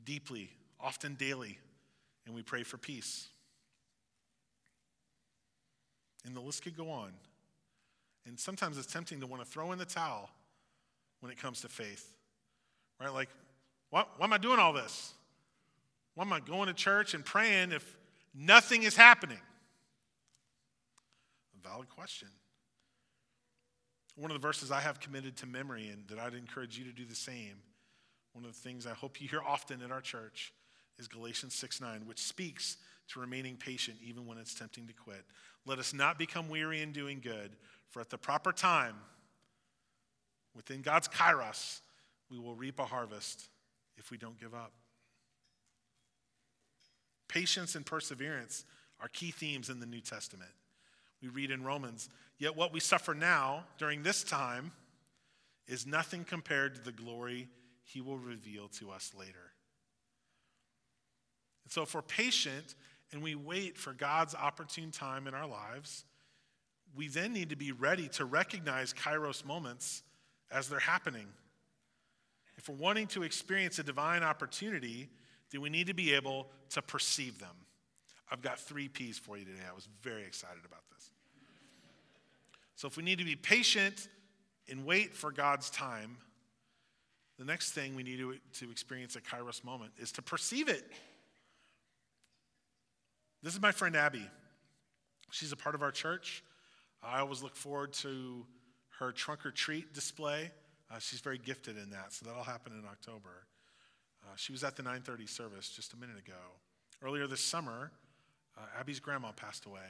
deeply, 0.03 0.51
often 0.81 1.15
daily, 1.15 1.57
and 2.27 2.35
we 2.35 2.43
pray 2.43 2.65
for 2.65 2.79
peace. 2.79 3.29
And 6.25 6.37
the 6.37 6.41
list 6.41 6.63
could 6.63 6.77
go 6.77 6.91
on. 6.91 7.13
And 8.27 8.39
sometimes 8.39 8.77
it's 8.79 8.93
tempting 8.93 9.21
to 9.21 9.27
want 9.27 9.43
to 9.43 9.49
throw 9.49 9.73
in 9.73 9.79
the 9.79 9.85
towel 9.85 10.31
when 11.21 11.33
it 11.33 11.39
comes 11.39 11.63
to 11.63 11.69
faith. 11.69 12.13
Right? 13.01 13.13
Like, 13.13 13.29
what, 13.91 14.09
why 14.19 14.27
am 14.27 14.33
I 14.33 14.39
doing 14.39 14.59
all 14.59 14.73
this? 14.73 15.15
Why 16.15 16.25
am 16.25 16.33
I 16.33 16.41
going 16.41 16.67
to 16.67 16.75
church 16.75 17.15
and 17.15 17.25
praying 17.25 17.73
if 17.73 17.97
nothing 18.35 18.83
is 18.83 18.97
happening? 18.97 19.41
A 21.59 21.69
valid 21.69 21.89
question. 21.89 22.29
One 24.17 24.31
of 24.31 24.35
the 24.35 24.47
verses 24.47 24.71
I 24.71 24.81
have 24.81 25.01
committed 25.01 25.37
to 25.39 25.47
memory 25.47 25.89
and 25.89 26.07
that 26.09 26.19
I'd 26.19 26.35
encourage 26.35 26.79
you 26.79 26.85
to 26.85 26.93
do 26.93 27.07
the 27.07 27.15
same, 27.15 27.57
one 28.33 28.45
of 28.45 28.53
the 28.53 28.61
things 28.61 28.87
I 28.87 28.93
hope 28.93 29.21
you 29.21 29.29
hear 29.29 29.41
often 29.41 29.81
in 29.81 29.91
our 29.91 30.01
church 30.01 30.53
is 30.99 31.09
Galatians 31.09 31.55
6 31.55 31.81
9, 31.81 32.03
which 32.07 32.21
speaks 32.21 32.77
to 33.11 33.21
remaining 33.21 33.57
patient 33.57 33.99
even 34.03 34.27
when 34.27 34.39
it's 34.39 34.55
tempting 34.55 34.87
to 34.87 34.93
quit. 34.93 35.25
Let 35.67 35.79
us 35.79 35.93
not 35.93 36.19
become 36.19 36.49
weary 36.49 36.81
in 36.81 36.93
doing 36.93 37.21
good, 37.21 37.57
for 37.89 38.01
at 38.01 38.11
the 38.11 38.19
proper 38.19 38.53
time, 38.53 38.97
within 40.55 40.83
God's 40.83 41.09
kairos, 41.09 41.81
we 42.31 42.39
will 42.39 42.55
reap 42.55 42.79
a 42.79 42.85
harvest 42.85 43.49
if 43.97 44.11
we 44.11 44.17
don't 44.17 44.39
give 44.39 44.55
up. 44.55 44.73
Patience 47.29 47.75
and 47.75 47.85
perseverance 47.85 48.65
are 49.01 49.09
key 49.09 49.31
themes 49.31 49.69
in 49.71 49.81
the 49.81 49.87
New 49.87 50.01
Testament. 50.01 50.51
We 51.23 51.29
read 51.29 51.51
in 51.51 51.63
Romans, 51.63 52.09
yet 52.39 52.57
what 52.57 52.73
we 52.73 52.81
suffer 52.81 53.15
now 53.15 53.65
during 53.79 54.03
this 54.03 54.25
time 54.25 54.73
is 55.69 55.87
nothing 55.87 56.25
compared 56.25 56.75
to 56.75 56.81
the 56.81 56.93
glory 56.93 57.49
he 57.85 58.01
will 58.01 58.19
reveal 58.19 58.69
to 58.69 58.91
us 58.91 59.13
later. 59.17 59.53
And 61.65 61.73
so, 61.73 61.83
if 61.83 61.95
we're 61.95 62.03
patient 62.03 62.75
and 63.13 63.23
we 63.23 63.35
wait 63.35 63.77
for 63.77 63.93
God's 63.93 64.35
opportune 64.35 64.91
time 64.91 65.27
in 65.27 65.35
our 65.35 65.47
lives, 65.47 66.05
we 66.95 67.09
then 67.09 67.33
need 67.33 67.51
to 67.51 67.57
be 67.57 67.73
ready 67.73 68.09
to 68.09 68.25
recognize 68.25 68.93
kairos 68.93 69.45
moments 69.45 70.03
as 70.51 70.69
they're 70.69 70.79
happening. 70.79 71.27
If 72.57 72.69
we're 72.69 72.77
wanting 72.77 73.07
to 73.09 73.23
experience 73.23 73.79
a 73.79 73.83
divine 73.83 74.23
opportunity, 74.23 75.09
then 75.51 75.61
we 75.61 75.71
need 75.71 75.87
to 75.87 75.95
be 75.95 76.15
able 76.15 76.49
to 76.71 76.83
perceive 76.83 77.39
them. 77.39 77.55
I've 78.31 78.43
got 78.43 78.59
three 78.59 78.89
P's 78.89 79.19
for 79.19 79.37
you 79.37 79.45
today. 79.45 79.63
I 79.69 79.75
was 79.75 79.89
very 80.03 80.23
excited 80.23 80.65
about 80.65 80.83
this. 80.93 81.11
So, 82.77 82.87
if 82.87 82.97
we 82.97 83.03
need 83.03 83.19
to 83.19 83.25
be 83.25 83.37
patient 83.37 84.09
and 84.69 84.87
wait 84.87 85.15
for 85.15 85.33
God's 85.33 85.69
time, 85.71 86.17
the 87.39 87.45
next 87.45 87.73
thing 87.73 87.95
we 87.95 88.03
need 88.03 88.19
to, 88.19 88.37
to 88.61 88.71
experience 88.71 89.17
a 89.17 89.21
Kairos 89.21 89.65
moment 89.65 89.93
is 89.99 90.13
to 90.13 90.23
perceive 90.23 90.69
it. 90.69 90.91
This 93.43 93.55
is 93.55 93.63
my 93.63 93.73
friend 93.73 93.97
Abby. 93.97 94.29
She's 95.31 95.53
a 95.53 95.57
part 95.57 95.75
of 95.75 95.83
our 95.83 95.91
church. 95.91 96.45
I 97.03 97.21
always 97.21 97.43
look 97.43 97.57
forward 97.57 97.95
to 97.95 98.45
her 98.99 99.13
trunk 99.13 99.47
or 99.47 99.51
treat 99.51 99.95
display. 99.95 100.51
Uh, 100.91 100.99
she's 100.99 101.21
very 101.21 101.39
gifted 101.39 101.79
in 101.79 101.89
that, 101.91 102.13
so 102.13 102.27
that'll 102.27 102.43
happen 102.43 102.75
in 102.75 102.85
October. 102.85 103.47
Uh, 104.23 104.37
she 104.37 104.53
was 104.53 104.63
at 104.63 104.77
the 104.77 104.83
9:30 104.83 105.27
service 105.27 105.71
just 105.71 105.95
a 105.95 105.97
minute 105.97 106.19
ago. 106.19 106.59
Earlier 107.03 107.27
this 107.27 107.41
summer, 107.41 107.93
uh, 108.59 108.79
Abby's 108.79 109.01
grandma 109.01 109.33
passed 109.33 109.65
away, 109.65 109.89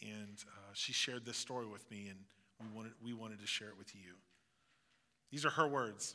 and 0.00 0.38
uh, 0.46 0.72
she 0.74 0.92
shared 0.92 1.24
this 1.24 1.38
story 1.38 1.66
with 1.66 1.90
me, 1.90 2.08
and 2.08 2.18
we 2.60 2.68
wanted 2.76 2.92
we 3.02 3.12
wanted 3.14 3.40
to 3.40 3.48
share 3.48 3.68
it 3.68 3.76
with 3.76 3.96
you. 3.96 4.14
These 5.32 5.44
are 5.44 5.50
her 5.50 5.66
words. 5.66 6.14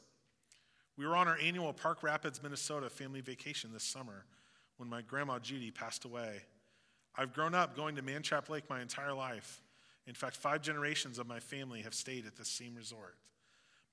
We 0.95 1.05
were 1.05 1.17
on 1.17 1.27
our 1.27 1.37
annual 1.37 1.73
Park 1.73 2.01
Rapids, 2.01 2.41
Minnesota 2.41 2.89
family 2.89 3.19
vacation 3.19 3.73
this 3.73 3.83
summer 3.83 4.25
when 4.77 4.89
my 4.89 5.01
grandma 5.01 5.39
Judy 5.39 5.71
passed 5.71 6.05
away. 6.05 6.41
I've 7.15 7.33
grown 7.33 7.55
up 7.55 7.75
going 7.75 7.95
to 7.95 8.01
Mantrap 8.01 8.49
Lake 8.49 8.69
my 8.69 8.81
entire 8.81 9.13
life. 9.13 9.61
In 10.07 10.13
fact, 10.13 10.35
five 10.35 10.61
generations 10.61 11.17
of 11.17 11.27
my 11.27 11.39
family 11.39 11.81
have 11.81 11.93
stayed 11.93 12.25
at 12.25 12.35
this 12.35 12.49
same 12.49 12.75
resort. 12.75 13.15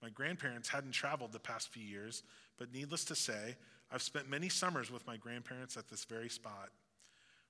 My 0.03 0.11
grandparents 0.11 0.69
hadn't 0.69 0.93
traveled 0.93 1.33
the 1.33 1.39
past 1.39 1.69
few 1.69 1.85
years, 1.85 2.25
but 2.59 2.73
needless 2.73 3.05
to 3.07 3.15
say, 3.15 3.57
I've 3.91 4.03
spent 4.03 4.29
many 4.29 4.49
summers 4.49 4.91
with 4.91 5.07
my 5.07 5.17
grandparents 5.17 5.77
at 5.77 5.89
this 5.89 6.05
very 6.05 6.29
spot. 6.29 6.71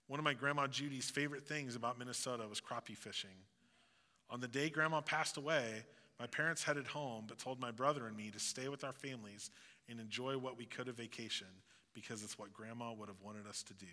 One 0.06 0.20
of 0.20 0.24
my 0.24 0.34
grandma 0.34 0.66
Judy's 0.66 1.08
favorite 1.08 1.46
things 1.46 1.76
about 1.76 1.98
Minnesota 1.98 2.44
was 2.46 2.60
crappie 2.60 2.96
fishing. 2.96 3.30
On 4.28 4.40
the 4.40 4.48
day 4.48 4.68
grandma 4.68 5.00
passed 5.00 5.38
away, 5.38 5.84
my 6.20 6.26
parents 6.26 6.62
headed 6.62 6.86
home 6.86 7.24
but 7.26 7.38
told 7.38 7.58
my 7.58 7.70
brother 7.70 8.06
and 8.06 8.16
me 8.16 8.30
to 8.30 8.38
stay 8.38 8.68
with 8.68 8.84
our 8.84 8.92
families 8.92 9.50
and 9.88 9.98
enjoy 9.98 10.36
what 10.36 10.58
we 10.58 10.66
could 10.66 10.88
of 10.88 10.96
vacation 10.96 11.48
because 11.94 12.22
it's 12.22 12.38
what 12.38 12.52
grandma 12.52 12.92
would 12.92 13.08
have 13.08 13.20
wanted 13.22 13.46
us 13.46 13.62
to 13.64 13.74
do. 13.74 13.86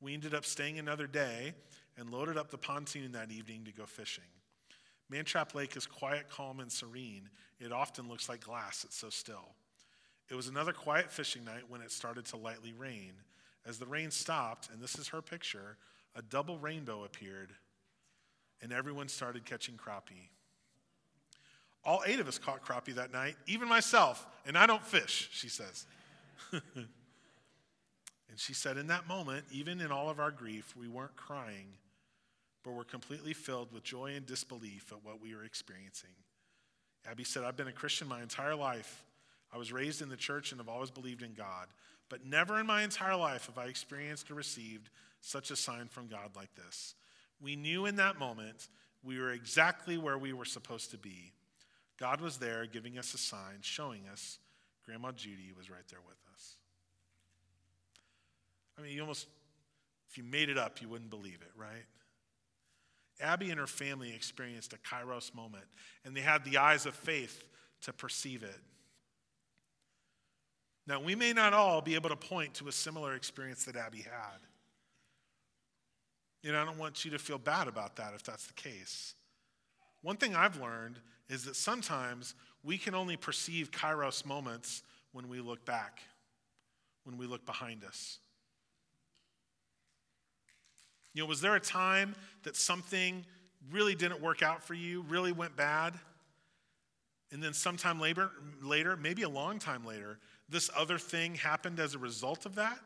We 0.00 0.14
ended 0.14 0.34
up 0.34 0.44
staying 0.44 0.78
another 0.78 1.06
day 1.06 1.54
and 1.96 2.10
loaded 2.10 2.36
up 2.36 2.50
the 2.50 2.58
pontoon 2.58 3.12
that 3.12 3.30
evening 3.30 3.64
to 3.64 3.72
go 3.72 3.86
fishing. 3.86 4.24
Mantrap 5.10 5.54
Lake 5.54 5.76
is 5.76 5.86
quiet, 5.86 6.28
calm, 6.28 6.60
and 6.60 6.70
serene. 6.70 7.30
It 7.60 7.72
often 7.72 8.08
looks 8.08 8.28
like 8.28 8.40
glass, 8.40 8.84
it's 8.84 8.96
so 8.96 9.08
still. 9.08 9.54
It 10.28 10.34
was 10.34 10.48
another 10.48 10.72
quiet 10.72 11.10
fishing 11.10 11.44
night 11.44 11.62
when 11.68 11.80
it 11.80 11.92
started 11.92 12.26
to 12.26 12.36
lightly 12.36 12.72
rain. 12.72 13.12
As 13.64 13.78
the 13.78 13.86
rain 13.86 14.10
stopped, 14.10 14.68
and 14.72 14.82
this 14.82 14.98
is 14.98 15.08
her 15.08 15.22
picture, 15.22 15.76
a 16.14 16.22
double 16.22 16.58
rainbow 16.58 17.04
appeared, 17.04 17.52
and 18.60 18.72
everyone 18.72 19.08
started 19.08 19.44
catching 19.44 19.76
crappie. 19.76 20.30
All 21.84 22.02
eight 22.04 22.18
of 22.18 22.26
us 22.26 22.38
caught 22.38 22.64
crappie 22.64 22.94
that 22.96 23.12
night, 23.12 23.36
even 23.46 23.68
myself, 23.68 24.26
and 24.44 24.58
I 24.58 24.66
don't 24.66 24.84
fish, 24.84 25.28
she 25.32 25.48
says. 25.48 25.86
and 26.52 26.88
she 28.36 28.54
said, 28.54 28.76
in 28.76 28.86
that 28.88 29.06
moment, 29.06 29.44
even 29.50 29.80
in 29.80 29.90
all 29.90 30.10
of 30.10 30.20
our 30.20 30.30
grief, 30.30 30.74
we 30.78 30.88
weren't 30.88 31.16
crying, 31.16 31.68
but 32.62 32.72
were 32.72 32.84
completely 32.84 33.32
filled 33.32 33.72
with 33.72 33.82
joy 33.82 34.14
and 34.14 34.26
disbelief 34.26 34.92
at 34.92 35.04
what 35.04 35.20
we 35.20 35.34
were 35.34 35.44
experiencing. 35.44 36.10
Abby 37.08 37.24
said, 37.24 37.44
I've 37.44 37.56
been 37.56 37.68
a 37.68 37.72
Christian 37.72 38.08
my 38.08 38.22
entire 38.22 38.56
life. 38.56 39.04
I 39.52 39.58
was 39.58 39.72
raised 39.72 40.02
in 40.02 40.08
the 40.08 40.16
church 40.16 40.50
and 40.50 40.60
have 40.60 40.68
always 40.68 40.90
believed 40.90 41.22
in 41.22 41.34
God, 41.34 41.68
but 42.08 42.26
never 42.26 42.58
in 42.58 42.66
my 42.66 42.82
entire 42.82 43.16
life 43.16 43.46
have 43.46 43.58
I 43.58 43.66
experienced 43.66 44.30
or 44.30 44.34
received 44.34 44.90
such 45.20 45.50
a 45.50 45.56
sign 45.56 45.86
from 45.88 46.08
God 46.08 46.30
like 46.34 46.54
this. 46.54 46.94
We 47.40 47.56
knew 47.56 47.86
in 47.86 47.96
that 47.96 48.18
moment 48.18 48.68
we 49.04 49.18
were 49.18 49.32
exactly 49.32 49.98
where 49.98 50.18
we 50.18 50.32
were 50.32 50.44
supposed 50.44 50.90
to 50.90 50.98
be. 50.98 51.32
God 51.98 52.20
was 52.20 52.38
there 52.38 52.66
giving 52.66 52.98
us 52.98 53.14
a 53.14 53.18
sign, 53.18 53.58
showing 53.60 54.02
us 54.12 54.38
Grandma 54.86 55.12
Judy 55.12 55.52
was 55.56 55.68
right 55.68 55.86
there 55.90 56.00
with 56.06 56.16
us. 56.32 56.56
I 58.78 58.82
mean, 58.82 58.92
you 58.92 59.00
almost, 59.00 59.26
if 60.08 60.16
you 60.16 60.24
made 60.24 60.48
it 60.48 60.56
up, 60.56 60.80
you 60.80 60.88
wouldn't 60.88 61.10
believe 61.10 61.40
it, 61.42 61.50
right? 61.56 61.84
Abby 63.20 63.50
and 63.50 63.58
her 63.58 63.66
family 63.66 64.14
experienced 64.14 64.72
a 64.74 64.76
kairos 64.76 65.34
moment, 65.34 65.64
and 66.04 66.16
they 66.16 66.20
had 66.20 66.44
the 66.44 66.58
eyes 66.58 66.86
of 66.86 66.94
faith 66.94 67.42
to 67.82 67.92
perceive 67.92 68.42
it. 68.42 68.60
Now, 70.86 71.00
we 71.00 71.14
may 71.14 71.32
not 71.32 71.52
all 71.52 71.80
be 71.80 71.96
able 71.96 72.10
to 72.10 72.16
point 72.16 72.54
to 72.54 72.68
a 72.68 72.72
similar 72.72 73.14
experience 73.14 73.64
that 73.64 73.74
Abby 73.74 74.02
had. 74.02 74.38
You 76.42 76.52
know, 76.52 76.62
I 76.62 76.64
don't 76.64 76.78
want 76.78 77.04
you 77.04 77.10
to 77.10 77.18
feel 77.18 77.38
bad 77.38 77.66
about 77.66 77.96
that 77.96 78.12
if 78.14 78.22
that's 78.22 78.46
the 78.46 78.52
case. 78.52 79.14
One 80.02 80.16
thing 80.16 80.36
I've 80.36 80.60
learned 80.60 81.00
is 81.28 81.44
that 81.44 81.56
sometimes 81.56 82.34
we 82.66 82.76
can 82.76 82.96
only 82.96 83.16
perceive 83.16 83.70
kairos 83.70 84.26
moments 84.26 84.82
when 85.12 85.28
we 85.28 85.40
look 85.40 85.64
back, 85.64 86.00
when 87.04 87.16
we 87.16 87.26
look 87.26 87.46
behind 87.46 87.84
us. 87.84 88.18
You 91.14 91.22
know, 91.22 91.28
was 91.28 91.40
there 91.40 91.54
a 91.54 91.60
time 91.60 92.16
that 92.42 92.56
something 92.56 93.24
really 93.70 93.94
didn't 93.94 94.20
work 94.20 94.42
out 94.42 94.64
for 94.64 94.74
you, 94.74 95.02
really 95.08 95.30
went 95.30 95.56
bad? 95.56 95.94
And 97.30 97.42
then 97.42 97.54
sometime 97.54 98.00
later, 98.00 98.30
later, 98.60 98.96
maybe 98.96 99.22
a 99.22 99.28
long 99.28 99.60
time 99.60 99.86
later, 99.86 100.18
this 100.48 100.68
other 100.76 100.98
thing 100.98 101.36
happened 101.36 101.78
as 101.78 101.94
a 101.94 101.98
result 101.98 102.46
of 102.46 102.56
that, 102.56 102.78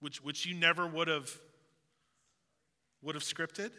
which, 0.00 0.22
which 0.22 0.44
you 0.44 0.54
never 0.54 0.86
would 0.86 1.08
have 1.08 1.34
would 3.02 3.14
have 3.14 3.24
scripted? 3.24 3.70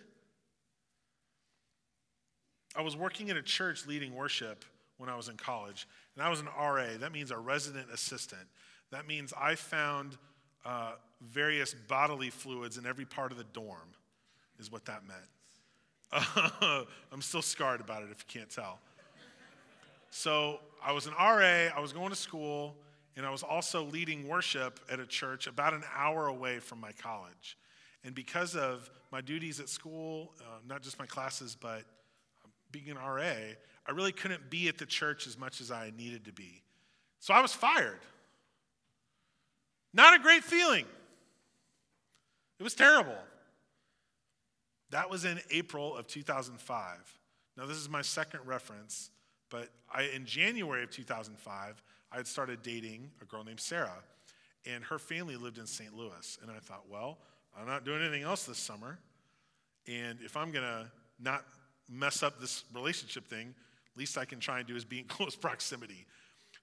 I 2.75 2.81
was 2.81 2.97
working 2.97 3.29
at 3.29 3.37
a 3.37 3.43
church 3.43 3.85
leading 3.85 4.15
worship 4.15 4.65
when 5.01 5.09
I 5.09 5.15
was 5.15 5.29
in 5.29 5.35
college, 5.35 5.87
and 6.15 6.23
I 6.23 6.29
was 6.29 6.41
an 6.41 6.47
RA. 6.55 6.85
That 6.99 7.11
means 7.11 7.31
a 7.31 7.37
resident 7.37 7.87
assistant. 7.91 8.43
That 8.91 9.07
means 9.07 9.33
I 9.35 9.55
found 9.55 10.15
uh, 10.63 10.91
various 11.31 11.73
bodily 11.73 12.29
fluids 12.29 12.77
in 12.77 12.85
every 12.85 13.05
part 13.05 13.31
of 13.31 13.39
the 13.39 13.43
dorm, 13.45 13.95
is 14.59 14.71
what 14.71 14.85
that 14.85 15.01
meant. 15.07 16.87
I'm 17.11 17.21
still 17.23 17.41
scarred 17.41 17.81
about 17.81 18.03
it 18.03 18.09
if 18.11 18.19
you 18.19 18.39
can't 18.39 18.49
tell. 18.49 18.79
So 20.11 20.59
I 20.85 20.91
was 20.91 21.07
an 21.07 21.13
RA, 21.13 21.75
I 21.75 21.79
was 21.79 21.93
going 21.93 22.09
to 22.09 22.15
school, 22.15 22.75
and 23.17 23.25
I 23.25 23.31
was 23.31 23.41
also 23.41 23.85
leading 23.85 24.27
worship 24.27 24.79
at 24.87 24.99
a 24.99 25.07
church 25.07 25.47
about 25.47 25.73
an 25.73 25.83
hour 25.95 26.27
away 26.27 26.59
from 26.59 26.79
my 26.79 26.91
college. 26.91 27.57
And 28.03 28.13
because 28.13 28.55
of 28.55 28.91
my 29.11 29.21
duties 29.21 29.59
at 29.59 29.67
school, 29.67 30.33
uh, 30.41 30.59
not 30.67 30.83
just 30.83 30.99
my 30.99 31.07
classes, 31.07 31.57
but 31.59 31.85
being 32.71 32.89
an 32.89 32.97
RA, 32.97 33.33
I 33.87 33.91
really 33.91 34.11
couldn't 34.11 34.49
be 34.49 34.67
at 34.67 34.77
the 34.77 34.85
church 34.85 35.27
as 35.27 35.37
much 35.37 35.61
as 35.61 35.71
I 35.71 35.91
needed 35.97 36.25
to 36.25 36.33
be. 36.33 36.61
So 37.19 37.33
I 37.33 37.41
was 37.41 37.53
fired. 37.53 37.99
Not 39.93 40.15
a 40.15 40.19
great 40.19 40.43
feeling. 40.43 40.85
It 42.59 42.63
was 42.63 42.73
terrible. 42.73 43.17
That 44.91 45.09
was 45.09 45.25
in 45.25 45.39
April 45.51 45.95
of 45.95 46.07
2005. 46.07 47.19
Now, 47.57 47.65
this 47.65 47.77
is 47.77 47.89
my 47.89 48.01
second 48.01 48.41
reference, 48.45 49.09
but 49.49 49.69
I, 49.93 50.03
in 50.03 50.25
January 50.25 50.83
of 50.83 50.91
2005, 50.91 51.83
I 52.11 52.15
had 52.15 52.27
started 52.27 52.61
dating 52.61 53.09
a 53.21 53.25
girl 53.25 53.43
named 53.43 53.59
Sarah, 53.59 54.03
and 54.65 54.83
her 54.85 54.99
family 54.99 55.35
lived 55.35 55.57
in 55.57 55.65
St. 55.65 55.95
Louis. 55.95 56.37
And 56.41 56.51
I 56.51 56.59
thought, 56.59 56.83
well, 56.89 57.17
I'm 57.57 57.67
not 57.67 57.85
doing 57.85 58.01
anything 58.01 58.23
else 58.23 58.43
this 58.43 58.57
summer. 58.57 58.99
And 59.87 60.19
if 60.21 60.37
I'm 60.37 60.51
going 60.51 60.65
to 60.65 60.91
not 61.19 61.45
mess 61.89 62.23
up 62.23 62.39
this 62.39 62.63
relationship 62.73 63.27
thing, 63.27 63.53
least 64.01 64.17
I 64.17 64.25
can 64.25 64.39
try 64.39 64.57
and 64.59 64.67
do 64.67 64.75
is 64.75 64.83
be 64.83 64.99
in 64.99 65.05
close 65.17 65.35
proximity. 65.35 66.05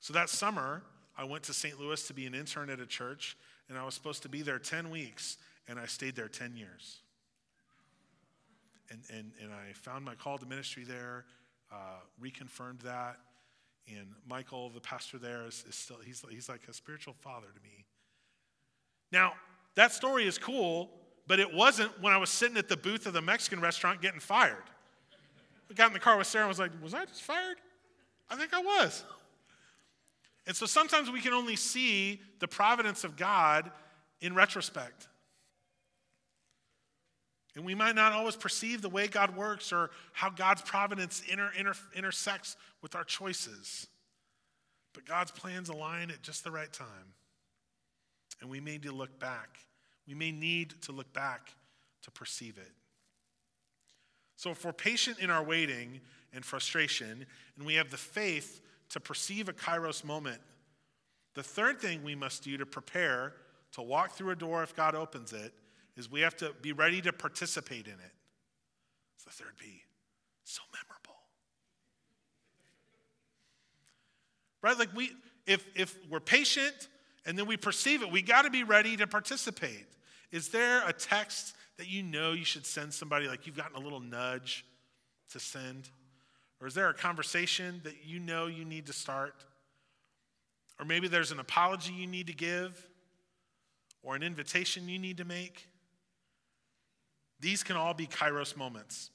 So 0.01 0.13
that 0.13 0.29
summer, 0.29 0.83
I 1.17 1.25
went 1.25 1.45
to 1.45 1.53
St. 1.53 1.81
Louis 1.81 2.07
to 2.07 2.15
be 2.15 2.27
an 2.27 2.35
intern 2.35 2.69
at 2.71 2.81
a 2.81 2.87
church, 2.87 3.37
and 3.69 3.79
I 3.79 3.85
was 3.85 3.95
supposed 3.95 4.23
to 4.23 4.29
be 4.29 4.43
there 4.43 4.59
10 4.59 4.91
weeks, 4.91 5.39
and 5.69 5.79
I 5.79 5.87
stayed 5.87 6.17
there 6.17 6.29
10 6.29 6.57
years. 6.57 7.01
And, 8.91 9.01
and, 9.13 9.33
and 9.43 9.53
I 9.53 9.73
found 9.73 10.05
my 10.05 10.15
call 10.15 10.39
to 10.39 10.47
ministry 10.47 10.85
there, 10.85 11.25
uh, 11.73 12.01
reconfirmed 12.23 12.81
that, 12.81 13.19
and 13.89 14.09
Michael, 14.29 14.71
the 14.71 14.81
pastor 14.81 15.19
there, 15.19 15.47
is, 15.47 15.65
is 15.69 15.75
still, 15.75 15.99
he's, 16.05 16.25
he's 16.31 16.49
like 16.49 16.63
a 16.69 16.73
spiritual 16.73 17.15
father 17.21 17.47
to 17.55 17.63
me. 17.63 17.85
Now, 19.13 19.33
that 19.75 19.93
story 19.93 20.27
is 20.27 20.39
cool, 20.39 20.91
but 21.27 21.41
it 21.41 21.53
wasn't 21.53 21.91
when 22.01 22.13
I 22.13 22.19
was 22.19 22.31
sitting 22.31 22.57
at 22.57 22.69
the 22.69 22.77
booth 22.77 23.07
of 23.07 23.13
the 23.13 23.23
Mexican 23.23 23.61
restaurant 23.61 24.03
getting 24.03 24.21
fired. 24.21 24.65
Got 25.75 25.89
in 25.89 25.93
the 25.93 26.01
car 26.01 26.17
with 26.17 26.27
Sarah 26.27 26.45
and 26.45 26.49
was 26.49 26.59
like, 26.59 26.71
Was 26.83 26.95
I 26.95 27.05
just 27.05 27.23
fired? 27.23 27.57
I 28.31 28.37
think 28.37 28.55
I 28.55 28.61
was. 28.61 29.05
And 30.47 30.57
so 30.57 30.65
sometimes 30.65 31.11
we 31.11 31.21
can 31.21 31.35
only 31.35 31.57
see 31.57 32.21
the 32.39 32.49
providence 32.49 33.05
of 33.05 33.17
God 33.17 33.71
in 34.21 34.35
retrospect. 34.35 35.09
And 37.55 37.65
we 37.65 37.75
might 37.75 37.95
not 37.95 38.13
always 38.13 38.37
perceive 38.37 38.83
the 38.83 38.89
way 38.89 39.09
God 39.09 39.37
works 39.37 39.73
or 39.73 39.91
how 40.13 40.31
God's 40.31 40.63
providence 40.63 41.23
inter, 41.29 41.51
inter, 41.59 41.75
intersects 41.95 42.57
with 42.83 42.95
our 42.95 43.05
choices. 43.05 43.89
But 44.95 45.05
God's 45.05 45.33
plans 45.33 45.69
align 45.69 46.11
at 46.11 46.23
just 46.23 46.45
the 46.45 46.51
right 46.51 46.73
time. 46.73 47.15
And 48.41 48.49
we 48.49 48.61
may 48.61 48.73
need 48.73 48.85
to 48.85 48.93
look 48.93 49.19
back. 49.19 49.59
We 50.07 50.15
may 50.15 50.31
need 50.31 50.81
to 50.83 50.93
look 50.93 51.13
back 51.13 51.53
to 52.03 52.11
perceive 52.11 52.57
it. 52.59 52.73
So, 54.39 54.53
if 54.53 54.65
we're 54.65 54.73
patient 54.73 55.19
in 55.19 55.31
our 55.31 55.43
waiting 55.43 56.01
and 56.33 56.45
frustration, 56.45 57.27
and 57.57 57.67
we 57.67 57.75
have 57.75 57.91
the 57.91 57.97
faith 57.97 58.61
to 58.91 59.01
perceive 59.01 59.49
a 59.49 59.53
kairos 59.53 60.05
moment, 60.05 60.41
the 61.35 61.43
third 61.43 61.81
thing 61.81 62.05
we 62.05 62.15
must 62.15 62.45
do 62.45 62.57
to 62.57 62.65
prepare 62.65 63.35
to 63.73 63.83
walk 63.83 64.13
through 64.13 64.31
a 64.31 64.37
door 64.37 64.63
if 64.63 64.77
God 64.77 64.95
opens 64.95 65.33
it 65.33 65.53
is 65.97 66.09
we 66.09 66.21
have 66.21 66.37
to 66.37 66.55
be 66.63 66.73
ready 66.73 67.01
to 67.01 67.13
participate 67.13 67.87
in 67.87 67.95
it. 67.95 68.13
It's 69.17 69.25
the 69.25 69.31
third 69.31 69.57
P. 69.59 69.83
So 70.45 70.63
memorable. 70.73 71.21
Right? 74.63 74.79
Like 74.79 74.95
we 74.95 75.11
if 75.49 75.67
if 75.75 75.99
we're 76.09 76.21
patient 76.21 76.89
and 77.27 77.37
then 77.37 77.47
we 77.47 77.57
perceive 77.57 78.03
it, 78.03 78.13
we 78.13 78.23
got 78.23 78.43
to 78.43 78.51
be 78.51 78.63
ready 78.63 78.97
to 78.99 79.09
participate. 79.09 79.87
Is 80.31 80.51
there 80.51 80.87
a 80.87 80.93
text 80.93 81.57
that 81.79 81.89
you 81.89 82.03
know 82.03 82.33
you 82.33 82.45
should 82.45 82.67
send 82.67 82.93
somebody, 82.93 83.27
like 83.27 83.47
you've 83.47 83.57
gotten 83.57 83.77
a 83.77 83.81
little 83.81 84.01
nudge 84.01 84.65
to 85.31 85.41
send? 85.41 85.89
Or 86.61 86.67
is 86.67 86.75
there 86.75 86.89
a 86.89 86.95
conversation 86.95 87.81
that 87.85 88.05
you 88.05 88.19
know 88.19 88.47
you 88.47 88.65
need 88.65 88.87
to 88.87 88.93
start? 88.93 89.35
Or 90.79 90.85
maybe 90.85 91.09
there's 91.09 91.33
an 91.33 91.39
apology 91.41 91.93
you 91.93 92.07
need 92.07 92.27
to 92.27 92.35
give, 92.35 92.87
or 94.03 94.15
an 94.17 94.23
invitation 94.23 94.89
you 94.89 94.99
need 94.99 95.17
to 95.19 95.25
make. 95.25 95.67
These 97.41 97.63
can 97.63 97.77
all 97.77 97.95
be 97.95 98.07
kairos 98.07 98.57
moments. 98.57 99.11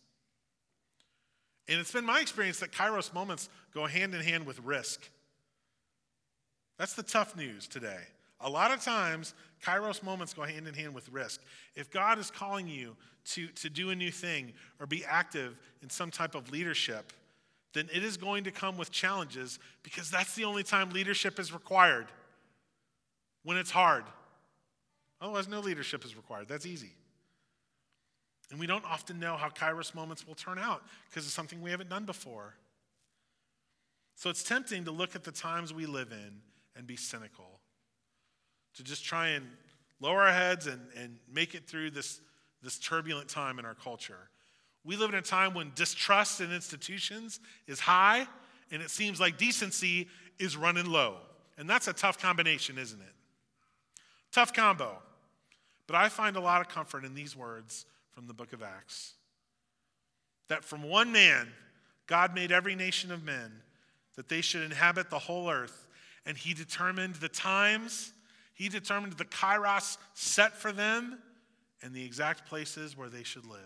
And 1.68 1.80
it's 1.80 1.92
been 1.92 2.06
my 2.06 2.20
experience 2.20 2.60
that 2.60 2.72
kairos 2.72 3.14
moments 3.14 3.50
go 3.74 3.86
hand 3.86 4.14
in 4.14 4.22
hand 4.22 4.46
with 4.46 4.60
risk. 4.60 5.10
That's 6.78 6.94
the 6.94 7.04
tough 7.04 7.36
news 7.36 7.68
today. 7.68 8.02
A 8.44 8.50
lot 8.50 8.72
of 8.72 8.82
times, 8.82 9.34
kairos 9.64 10.04
moments 10.04 10.34
go 10.34 10.44
hand 10.44 10.68
in 10.68 10.74
hand 10.74 10.94
with 10.94 11.10
risk. 11.10 11.42
If 11.76 11.90
God 11.90 12.20
is 12.20 12.30
calling 12.30 12.68
you 12.68 12.96
to, 13.32 13.48
to 13.48 13.70
do 13.70 13.90
a 13.90 13.96
new 13.96 14.12
thing 14.12 14.54
or 14.80 14.86
be 14.86 15.04
active 15.06 15.58
in 15.82 15.90
some 15.90 16.12
type 16.12 16.36
of 16.36 16.52
leadership, 16.52 17.14
then 17.74 17.90
it 17.94 18.04
is 18.04 18.18
going 18.18 18.44
to 18.44 18.52
come 18.52 18.78
with 18.78 18.92
challenges 18.92 19.60
because 19.82 20.12
that's 20.12 20.36
the 20.36 20.44
only 20.44 20.64
time 20.64 20.92
leadership 20.92 21.40
is 21.40 21.54
required 21.54 22.08
when 23.44 23.58
it's 23.58 23.72
hard. 23.72 24.04
Otherwise, 25.22 25.48
no 25.48 25.60
leadership 25.60 26.06
is 26.06 26.16
required. 26.16 26.48
That's 26.48 26.66
easy. 26.66 26.92
And 28.52 28.60
we 28.60 28.68
don't 28.68 28.86
often 28.86 29.20
know 29.20 29.36
how 29.36 29.50
kairos 29.50 29.96
moments 29.96 30.28
will 30.28 30.36
turn 30.36 30.60
out 30.60 30.84
because 31.10 31.26
it's 31.26 31.34
something 31.34 31.62
we 31.62 31.72
haven't 31.72 31.90
done 31.90 32.06
before. 32.06 32.56
So 34.16 34.30
it's 34.30 34.44
tempting 34.44 34.86
to 34.86 34.92
look 34.92 35.16
at 35.16 35.24
the 35.24 35.32
times 35.32 35.74
we 35.74 35.86
live 35.86 36.12
in 36.12 36.42
and 36.76 36.86
be 36.86 36.96
cynical, 36.96 37.60
to 38.76 38.84
just 38.84 39.04
try 39.04 39.30
and 39.30 39.46
lower 40.00 40.24
our 40.24 40.34
heads 40.34 40.68
and, 40.68 40.82
and 40.98 41.18
make 41.32 41.56
it 41.56 41.68
through 41.68 41.92
this, 41.92 42.22
this 42.62 42.78
turbulent 42.80 43.30
time 43.30 43.60
in 43.60 43.66
our 43.66 43.76
culture. 43.76 44.30
We 44.84 44.98
live 44.98 45.10
in 45.10 45.16
a 45.16 45.22
time 45.22 45.54
when 45.54 45.72
distrust 45.76 46.42
in 46.42 46.52
institutions 46.52 47.40
is 47.68 47.80
high, 47.80 48.28
and 48.72 48.82
it 48.82 48.90
seems 48.90 49.20
like 49.20 49.38
decency 49.38 50.08
is 50.40 50.58
running 50.58 50.86
low. 50.86 51.18
And 51.58 51.70
that's 51.70 51.88
a 51.88 51.94
tough 51.94 52.20
combination, 52.20 52.78
isn't 52.78 53.00
it? 53.00 53.14
Tough 54.32 54.54
combo. 54.54 54.98
But 55.88 55.96
I 55.96 56.10
find 56.10 56.36
a 56.36 56.42
lot 56.42 56.62
of 56.62 56.70
comfort 56.70 57.06
in 57.06 57.14
these 57.14 57.36
words 57.36 57.86
from 58.12 58.28
the 58.28 58.34
book 58.34 58.54
of 58.54 58.64
Acts 58.64 59.14
that 60.50 60.64
from 60.64 60.84
one 60.84 61.12
man, 61.12 61.48
God 62.08 62.36
made 62.36 62.52
every 62.52 62.76
nation 62.76 63.12
of 63.12 63.24
men, 63.24 63.52
that 64.16 64.30
they 64.30 64.42
should 64.42 64.62
inhabit 64.62 65.10
the 65.10 65.18
whole 65.18 65.50
earth. 65.50 65.88
And 66.26 66.38
he 66.38 66.54
determined 66.54 67.16
the 67.16 67.30
times, 67.30 68.14
he 68.54 68.70
determined 68.70 69.14
the 69.14 69.26
kairos 69.26 69.98
set 70.14 70.56
for 70.56 70.72
them, 70.72 71.18
and 71.82 71.94
the 71.94 72.04
exact 72.04 72.48
places 72.48 72.96
where 72.96 73.10
they 73.10 73.24
should 73.24 73.46
live. 73.46 73.60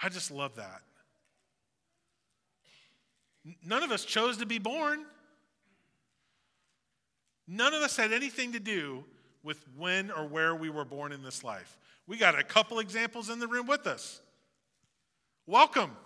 I 0.00 0.10
just 0.10 0.30
love 0.30 0.56
that. 0.56 0.82
None 3.64 3.82
of 3.82 3.90
us 3.90 4.04
chose 4.04 4.36
to 4.38 4.46
be 4.46 4.58
born. 4.58 5.04
None 7.46 7.72
of 7.72 7.82
us 7.82 7.96
had 7.96 8.12
anything 8.12 8.52
to 8.52 8.60
do 8.60 9.04
with 9.42 9.64
when 9.76 10.10
or 10.10 10.26
where 10.26 10.54
we 10.54 10.68
were 10.68 10.84
born 10.84 11.12
in 11.12 11.22
this 11.22 11.42
life. 11.42 11.78
We 12.06 12.18
got 12.18 12.38
a 12.38 12.42
couple 12.42 12.78
examples 12.78 13.30
in 13.30 13.38
the 13.38 13.48
room 13.48 13.66
with 13.66 13.86
us. 13.86 14.20
Welcome. 15.46 15.96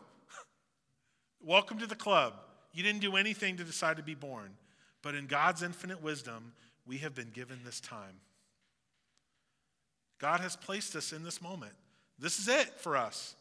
Welcome 1.40 1.79
to 1.79 1.87
the 1.87 1.96
club. 1.96 2.35
You 2.72 2.85
didn't 2.85 3.01
do 3.01 3.16
anything 3.16 3.57
to 3.57 3.64
decide 3.64 3.96
to 3.96 4.03
be 4.03 4.14
born, 4.14 4.51
but 5.02 5.14
in 5.14 5.26
God's 5.26 5.62
infinite 5.62 6.02
wisdom, 6.02 6.52
we 6.86 6.98
have 6.98 7.14
been 7.14 7.30
given 7.30 7.60
this 7.64 7.80
time. 7.80 8.20
God 10.18 10.40
has 10.40 10.56
placed 10.56 10.94
us 10.94 11.12
in 11.12 11.24
this 11.24 11.42
moment. 11.42 11.72
This 12.18 12.38
is 12.38 12.48
it 12.48 12.80
for 12.80 12.96
us. 12.96 13.34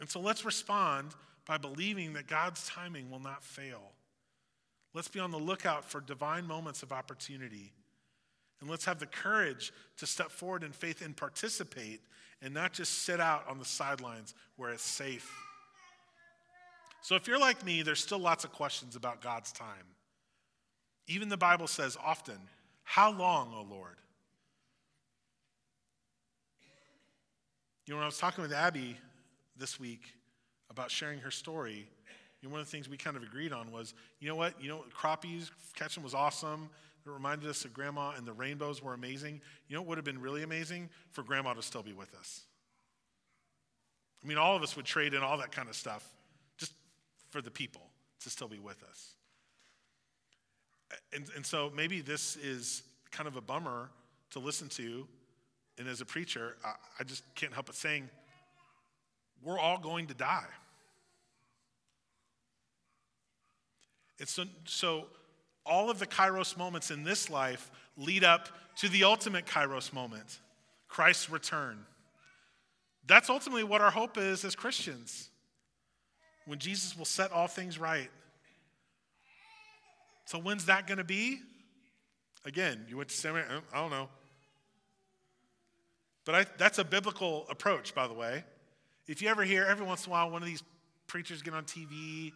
And 0.00 0.08
so 0.08 0.20
let's 0.20 0.44
respond 0.44 1.14
by 1.46 1.58
believing 1.58 2.14
that 2.14 2.26
God's 2.26 2.66
timing 2.68 3.10
will 3.10 3.20
not 3.20 3.44
fail. 3.44 3.92
Let's 4.92 5.08
be 5.08 5.20
on 5.20 5.30
the 5.30 5.38
lookout 5.38 5.84
for 5.84 6.00
divine 6.00 6.46
moments 6.46 6.82
of 6.82 6.92
opportunity. 6.92 7.72
And 8.60 8.68
let's 8.68 8.84
have 8.84 8.98
the 8.98 9.06
courage 9.06 9.72
to 9.98 10.06
step 10.06 10.30
forward 10.30 10.64
in 10.64 10.72
faith 10.72 11.02
and 11.04 11.16
participate 11.16 12.00
and 12.42 12.52
not 12.52 12.72
just 12.72 13.04
sit 13.04 13.20
out 13.20 13.44
on 13.48 13.58
the 13.58 13.64
sidelines 13.64 14.34
where 14.56 14.70
it's 14.70 14.82
safe. 14.82 15.32
So, 17.02 17.14
if 17.14 17.26
you're 17.26 17.38
like 17.38 17.64
me, 17.64 17.82
there's 17.82 18.00
still 18.00 18.18
lots 18.18 18.44
of 18.44 18.52
questions 18.52 18.96
about 18.96 19.22
God's 19.22 19.52
time. 19.52 19.86
Even 21.10 21.28
the 21.28 21.36
Bible 21.36 21.66
says 21.66 21.98
often, 22.02 22.38
How 22.84 23.10
long, 23.10 23.52
O 23.52 23.66
Lord? 23.68 23.96
You 27.84 27.94
know, 27.94 27.96
when 27.96 28.04
I 28.04 28.06
was 28.06 28.18
talking 28.18 28.42
with 28.42 28.52
Abby 28.52 28.96
this 29.56 29.80
week 29.80 30.02
about 30.70 30.88
sharing 30.88 31.18
her 31.18 31.32
story, 31.32 31.88
you 32.40 32.48
know, 32.48 32.52
one 32.52 32.60
of 32.60 32.66
the 32.66 32.70
things 32.70 32.88
we 32.88 32.96
kind 32.96 33.16
of 33.16 33.24
agreed 33.24 33.52
on 33.52 33.72
was, 33.72 33.92
you 34.20 34.28
know 34.28 34.36
what, 34.36 34.54
you 34.62 34.68
know, 34.68 34.84
crappies 34.96 35.50
catching 35.74 36.04
was 36.04 36.14
awesome. 36.14 36.70
It 37.04 37.10
reminded 37.10 37.50
us 37.50 37.64
of 37.64 37.74
grandma, 37.74 38.12
and 38.16 38.24
the 38.24 38.32
rainbows 38.32 38.80
were 38.80 38.94
amazing. 38.94 39.40
You 39.66 39.74
know 39.74 39.82
what 39.82 39.88
would 39.88 39.98
have 39.98 40.04
been 40.04 40.20
really 40.20 40.44
amazing? 40.44 40.90
For 41.10 41.24
grandma 41.24 41.54
to 41.54 41.62
still 41.62 41.82
be 41.82 41.92
with 41.92 42.14
us. 42.14 42.42
I 44.22 44.28
mean, 44.28 44.38
all 44.38 44.54
of 44.54 44.62
us 44.62 44.76
would 44.76 44.86
trade 44.86 45.12
in 45.12 45.22
all 45.22 45.38
that 45.38 45.50
kind 45.50 45.68
of 45.68 45.74
stuff 45.74 46.08
just 46.56 46.72
for 47.30 47.42
the 47.42 47.50
people 47.50 47.82
to 48.20 48.30
still 48.30 48.48
be 48.48 48.60
with 48.60 48.84
us. 48.84 49.14
And, 51.12 51.26
and 51.36 51.44
so 51.44 51.72
maybe 51.74 52.00
this 52.00 52.36
is 52.36 52.82
kind 53.10 53.28
of 53.28 53.36
a 53.36 53.40
bummer 53.40 53.90
to 54.30 54.38
listen 54.38 54.68
to. 54.70 55.06
And 55.78 55.88
as 55.88 56.00
a 56.00 56.04
preacher, 56.04 56.56
I, 56.64 56.74
I 57.00 57.04
just 57.04 57.22
can't 57.34 57.52
help 57.52 57.66
but 57.66 57.74
saying, 57.74 58.08
we're 59.42 59.58
all 59.58 59.78
going 59.78 60.06
to 60.08 60.14
die. 60.14 60.48
And 64.18 64.28
so, 64.28 64.44
so 64.66 65.06
all 65.64 65.90
of 65.90 65.98
the 65.98 66.06
kairos 66.06 66.56
moments 66.56 66.90
in 66.90 67.04
this 67.04 67.30
life 67.30 67.70
lead 67.96 68.24
up 68.24 68.48
to 68.76 68.88
the 68.88 69.04
ultimate 69.04 69.46
kairos 69.46 69.92
moment 69.92 70.38
Christ's 70.88 71.30
return. 71.30 71.78
That's 73.06 73.30
ultimately 73.30 73.64
what 73.64 73.80
our 73.80 73.90
hope 73.90 74.18
is 74.18 74.44
as 74.44 74.54
Christians 74.54 75.30
when 76.46 76.58
Jesus 76.58 76.96
will 76.96 77.04
set 77.04 77.32
all 77.32 77.46
things 77.46 77.78
right. 77.78 78.10
So, 80.30 80.38
when's 80.38 80.66
that 80.66 80.86
going 80.86 80.98
to 80.98 81.04
be? 81.04 81.40
Again, 82.44 82.86
you 82.88 82.96
went 82.96 83.08
to 83.08 83.16
seminary, 83.16 83.48
I 83.74 83.80
don't 83.80 83.90
know. 83.90 84.08
But 86.24 86.34
I, 86.36 86.46
that's 86.56 86.78
a 86.78 86.84
biblical 86.84 87.46
approach, 87.50 87.96
by 87.96 88.06
the 88.06 88.14
way. 88.14 88.44
If 89.08 89.20
you 89.20 89.28
ever 89.28 89.42
hear 89.42 89.64
every 89.64 89.84
once 89.84 90.06
in 90.06 90.10
a 90.10 90.12
while 90.12 90.30
one 90.30 90.40
of 90.40 90.46
these 90.46 90.62
preachers 91.08 91.42
get 91.42 91.52
on 91.52 91.64
TV 91.64 92.30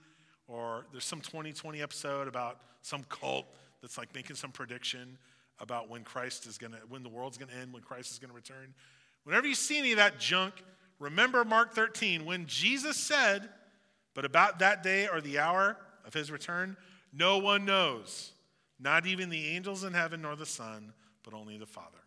or 0.48 0.86
there's 0.90 1.04
some 1.04 1.20
2020 1.20 1.80
episode 1.80 2.26
about 2.26 2.58
some 2.82 3.04
cult 3.08 3.46
that's 3.80 3.96
like 3.96 4.12
making 4.12 4.34
some 4.34 4.50
prediction 4.50 5.16
about 5.60 5.88
when 5.88 6.02
Christ 6.02 6.48
is 6.48 6.58
going 6.58 6.72
to, 6.72 6.78
when 6.88 7.04
the 7.04 7.08
world's 7.08 7.38
going 7.38 7.52
to 7.52 7.56
end, 7.56 7.72
when 7.72 7.82
Christ 7.82 8.10
is 8.10 8.18
going 8.18 8.30
to 8.30 8.34
return. 8.34 8.74
Whenever 9.22 9.46
you 9.46 9.54
see 9.54 9.78
any 9.78 9.92
of 9.92 9.98
that 9.98 10.18
junk, 10.18 10.54
remember 10.98 11.44
Mark 11.44 11.76
13 11.76 12.24
when 12.24 12.46
Jesus 12.46 12.96
said, 12.96 13.50
But 14.14 14.24
about 14.24 14.58
that 14.58 14.82
day 14.82 15.06
or 15.06 15.20
the 15.20 15.38
hour 15.38 15.76
of 16.04 16.12
his 16.12 16.32
return, 16.32 16.76
no 17.16 17.38
one 17.38 17.64
knows, 17.64 18.32
not 18.80 19.06
even 19.06 19.30
the 19.30 19.48
angels 19.48 19.84
in 19.84 19.92
heaven 19.92 20.22
nor 20.22 20.36
the 20.36 20.46
Son, 20.46 20.92
but 21.22 21.34
only 21.34 21.56
the 21.56 21.66
Father. 21.66 21.98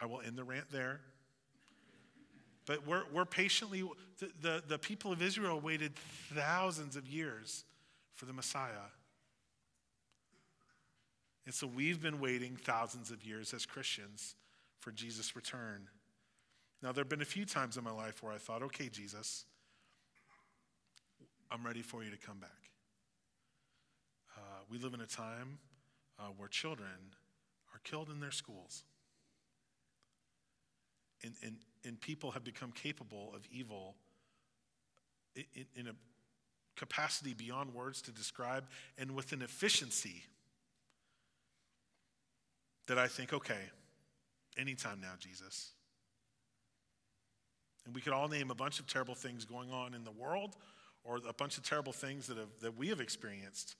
I 0.00 0.06
will 0.06 0.20
end 0.20 0.36
the 0.36 0.44
rant 0.44 0.70
there. 0.70 1.00
But 2.66 2.86
we're, 2.86 3.02
we're 3.12 3.24
patiently, 3.24 3.82
the, 4.18 4.30
the, 4.40 4.62
the 4.66 4.78
people 4.78 5.12
of 5.12 5.20
Israel 5.20 5.60
waited 5.60 5.94
thousands 6.34 6.96
of 6.96 7.08
years 7.08 7.64
for 8.14 8.24
the 8.24 8.32
Messiah. 8.32 8.88
And 11.44 11.54
so 11.54 11.66
we've 11.66 12.00
been 12.00 12.20
waiting 12.20 12.56
thousands 12.56 13.10
of 13.10 13.24
years 13.24 13.52
as 13.52 13.66
Christians 13.66 14.36
for 14.78 14.92
Jesus' 14.92 15.34
return. 15.34 15.88
Now, 16.82 16.92
there 16.92 17.02
have 17.02 17.08
been 17.08 17.22
a 17.22 17.24
few 17.24 17.44
times 17.44 17.76
in 17.76 17.84
my 17.84 17.92
life 17.92 18.22
where 18.22 18.32
I 18.32 18.38
thought, 18.38 18.62
okay, 18.62 18.88
Jesus, 18.88 19.44
I'm 21.50 21.64
ready 21.64 21.82
for 21.82 22.02
you 22.02 22.10
to 22.10 22.16
come 22.16 22.38
back. 22.38 22.61
Uh, 24.62 24.64
we 24.70 24.78
live 24.78 24.94
in 24.94 25.00
a 25.00 25.06
time 25.06 25.58
uh, 26.18 26.24
where 26.36 26.48
children 26.48 26.88
are 27.74 27.80
killed 27.84 28.08
in 28.10 28.20
their 28.20 28.30
schools. 28.30 28.84
And, 31.24 31.34
and, 31.42 31.56
and 31.84 32.00
people 32.00 32.32
have 32.32 32.44
become 32.44 32.72
capable 32.72 33.32
of 33.34 33.42
evil 33.50 33.96
in, 35.34 35.66
in 35.76 35.86
a 35.88 35.92
capacity 36.76 37.34
beyond 37.34 37.74
words 37.74 38.02
to 38.02 38.12
describe 38.12 38.64
and 38.98 39.12
with 39.12 39.32
an 39.32 39.42
efficiency 39.42 40.24
that 42.86 42.98
I 42.98 43.06
think, 43.06 43.32
okay, 43.32 43.70
anytime 44.58 45.00
now, 45.00 45.12
Jesus. 45.18 45.70
And 47.84 47.94
we 47.94 48.00
could 48.00 48.12
all 48.12 48.28
name 48.28 48.50
a 48.50 48.54
bunch 48.54 48.80
of 48.80 48.86
terrible 48.86 49.14
things 49.14 49.44
going 49.44 49.70
on 49.70 49.94
in 49.94 50.04
the 50.04 50.10
world 50.10 50.56
or 51.04 51.20
a 51.28 51.32
bunch 51.32 51.56
of 51.58 51.64
terrible 51.64 51.92
things 51.92 52.26
that, 52.26 52.36
have, 52.36 52.50
that 52.60 52.76
we 52.76 52.88
have 52.88 53.00
experienced 53.00 53.76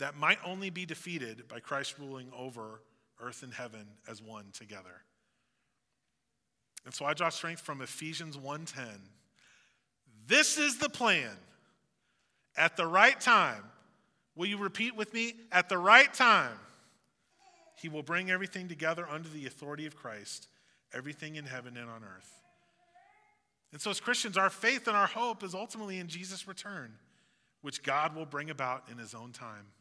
that 0.00 0.16
might 0.16 0.38
only 0.44 0.70
be 0.70 0.84
defeated 0.84 1.46
by 1.48 1.60
Christ 1.60 1.94
ruling 1.98 2.30
over 2.36 2.82
earth 3.20 3.42
and 3.42 3.54
heaven 3.54 3.86
as 4.08 4.20
one 4.20 4.46
together. 4.52 5.04
And 6.84 6.94
so 6.94 7.04
I 7.04 7.14
draw 7.14 7.28
strength 7.28 7.60
from 7.60 7.82
Ephesians 7.82 8.36
1:10. 8.36 9.08
This 10.26 10.58
is 10.58 10.78
the 10.78 10.88
plan. 10.88 11.36
At 12.56 12.76
the 12.76 12.86
right 12.86 13.18
time, 13.20 13.70
will 14.34 14.46
you 14.46 14.56
repeat 14.56 14.94
with 14.94 15.12
me? 15.12 15.34
At 15.52 15.68
the 15.68 15.78
right 15.78 16.12
time, 16.12 16.58
he 17.76 17.88
will 17.88 18.02
bring 18.02 18.30
everything 18.30 18.68
together 18.68 19.08
under 19.08 19.28
the 19.28 19.46
authority 19.46 19.86
of 19.86 19.96
Christ, 19.96 20.48
everything 20.92 21.36
in 21.36 21.46
heaven 21.46 21.76
and 21.76 21.88
on 21.88 22.04
earth. 22.04 22.42
And 23.72 23.80
so, 23.80 23.90
as 23.90 24.00
Christians, 24.00 24.36
our 24.36 24.50
faith 24.50 24.88
and 24.88 24.96
our 24.96 25.06
hope 25.06 25.44
is 25.44 25.54
ultimately 25.54 25.98
in 25.98 26.08
Jesus' 26.08 26.48
return, 26.48 26.98
which 27.60 27.82
God 27.82 28.16
will 28.16 28.26
bring 28.26 28.50
about 28.50 28.88
in 28.88 28.98
his 28.98 29.14
own 29.14 29.32
time. 29.32 29.72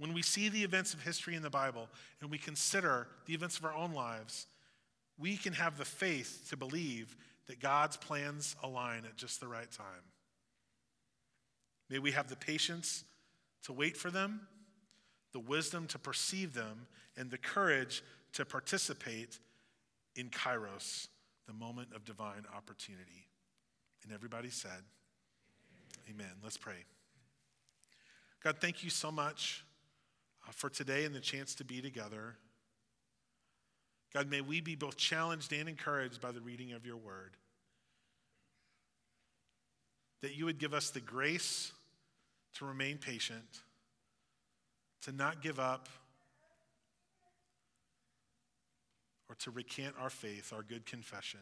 When 0.00 0.14
we 0.14 0.22
see 0.22 0.48
the 0.48 0.64
events 0.64 0.94
of 0.94 1.02
history 1.02 1.34
in 1.34 1.42
the 1.42 1.50
Bible 1.50 1.86
and 2.22 2.30
we 2.30 2.38
consider 2.38 3.06
the 3.26 3.34
events 3.34 3.58
of 3.58 3.66
our 3.66 3.74
own 3.74 3.92
lives, 3.92 4.46
we 5.18 5.36
can 5.36 5.52
have 5.52 5.76
the 5.76 5.84
faith 5.84 6.46
to 6.48 6.56
believe 6.56 7.14
that 7.48 7.60
God's 7.60 7.98
plans 7.98 8.56
align 8.62 9.04
at 9.04 9.18
just 9.18 9.40
the 9.40 9.46
right 9.46 9.70
time. 9.70 9.84
May 11.90 11.98
we 11.98 12.12
have 12.12 12.28
the 12.28 12.36
patience 12.36 13.04
to 13.64 13.74
wait 13.74 13.94
for 13.94 14.10
them, 14.10 14.40
the 15.32 15.38
wisdom 15.38 15.86
to 15.88 15.98
perceive 15.98 16.54
them, 16.54 16.86
and 17.18 17.30
the 17.30 17.36
courage 17.36 18.02
to 18.32 18.46
participate 18.46 19.38
in 20.16 20.30
Kairos, 20.30 21.08
the 21.46 21.52
moment 21.52 21.88
of 21.94 22.06
divine 22.06 22.46
opportunity. 22.56 23.28
And 24.02 24.14
everybody 24.14 24.48
said, 24.48 24.70
Amen. 26.08 26.24
Amen. 26.24 26.36
Let's 26.42 26.56
pray. 26.56 26.86
God, 28.42 28.56
thank 28.60 28.82
you 28.82 28.88
so 28.88 29.12
much 29.12 29.62
for 30.52 30.68
today 30.68 31.04
and 31.04 31.14
the 31.14 31.20
chance 31.20 31.54
to 31.56 31.64
be 31.64 31.80
together. 31.80 32.36
God, 34.12 34.28
may 34.28 34.40
we 34.40 34.60
be 34.60 34.74
both 34.74 34.96
challenged 34.96 35.52
and 35.52 35.68
encouraged 35.68 36.20
by 36.20 36.32
the 36.32 36.40
reading 36.40 36.72
of 36.72 36.84
your 36.84 36.96
word. 36.96 37.36
That 40.22 40.36
you 40.36 40.44
would 40.46 40.58
give 40.58 40.74
us 40.74 40.90
the 40.90 41.00
grace 41.00 41.72
to 42.54 42.64
remain 42.64 42.98
patient, 42.98 43.60
to 45.02 45.12
not 45.12 45.42
give 45.42 45.58
up, 45.58 45.88
or 49.28 49.36
to 49.36 49.50
recant 49.52 49.94
our 50.00 50.10
faith, 50.10 50.52
our 50.52 50.62
good 50.62 50.84
confession. 50.84 51.40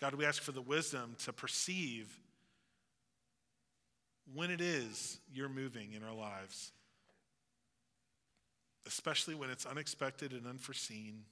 God, 0.00 0.16
we 0.16 0.26
ask 0.26 0.42
for 0.42 0.50
the 0.50 0.60
wisdom 0.60 1.14
to 1.24 1.32
perceive 1.32 2.12
when 4.32 4.50
it 4.50 4.60
is 4.60 5.18
you're 5.32 5.48
moving 5.48 5.92
in 5.92 6.02
our 6.02 6.14
lives, 6.14 6.72
especially 8.86 9.34
when 9.34 9.50
it's 9.50 9.66
unexpected 9.66 10.32
and 10.32 10.46
unforeseen. 10.46 11.24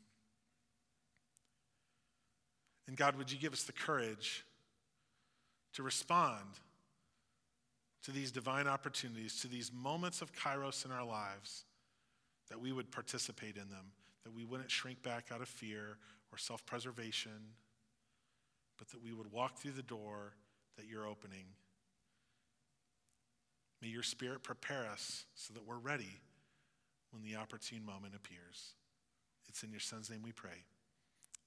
And 2.89 2.97
God, 2.97 3.17
would 3.17 3.31
you 3.31 3.39
give 3.39 3.53
us 3.53 3.63
the 3.63 3.73
courage 3.73 4.45
to 5.75 5.83
respond 5.83 6.45
to 8.05 8.11
these 8.11 8.33
divine 8.33 8.67
opportunities, 8.67 9.41
to 9.41 9.49
these 9.49 9.71
moments 9.73 10.21
of 10.21 10.33
kairos 10.35 10.85
in 10.85 10.91
our 10.91 11.05
lives, 11.05 11.65
that 12.51 12.61
we 12.61 12.73
would 12.73 12.91
participate 12.91 13.57
in 13.57 13.69
them, 13.71 13.93
that 14.25 14.35
we 14.35 14.45
wouldn't 14.45 14.71
shrink 14.71 15.03
back 15.03 15.29
out 15.33 15.41
of 15.41 15.49
fear 15.49 15.99
or 16.33 16.39
self 16.39 16.67
preservation, 16.67 17.55
but 18.77 18.89
that 18.89 19.03
we 19.03 19.13
would 19.13 19.31
walk 19.31 19.59
through 19.59 19.73
the 19.73 19.83
door 19.83 20.33
that 20.77 20.87
you're 20.87 21.07
opening 21.07 21.45
May 23.83 23.88
your 23.88 24.05
spirit 24.05 24.45
prepare 24.45 24.87
us 24.87 25.27
so 25.35 25.53
that 25.55 25.66
we're 25.66 25.79
ready 25.79 26.21
when 27.11 27.23
the 27.25 27.35
opportune 27.37 27.85
moment 27.85 28.14
appears. 28.14 28.75
It's 29.49 29.64
in 29.64 29.73
your 29.73 29.81
son's 29.81 30.09
name 30.09 30.23
we 30.23 30.31
pray. 30.31 30.64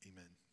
Amen. 0.05 0.44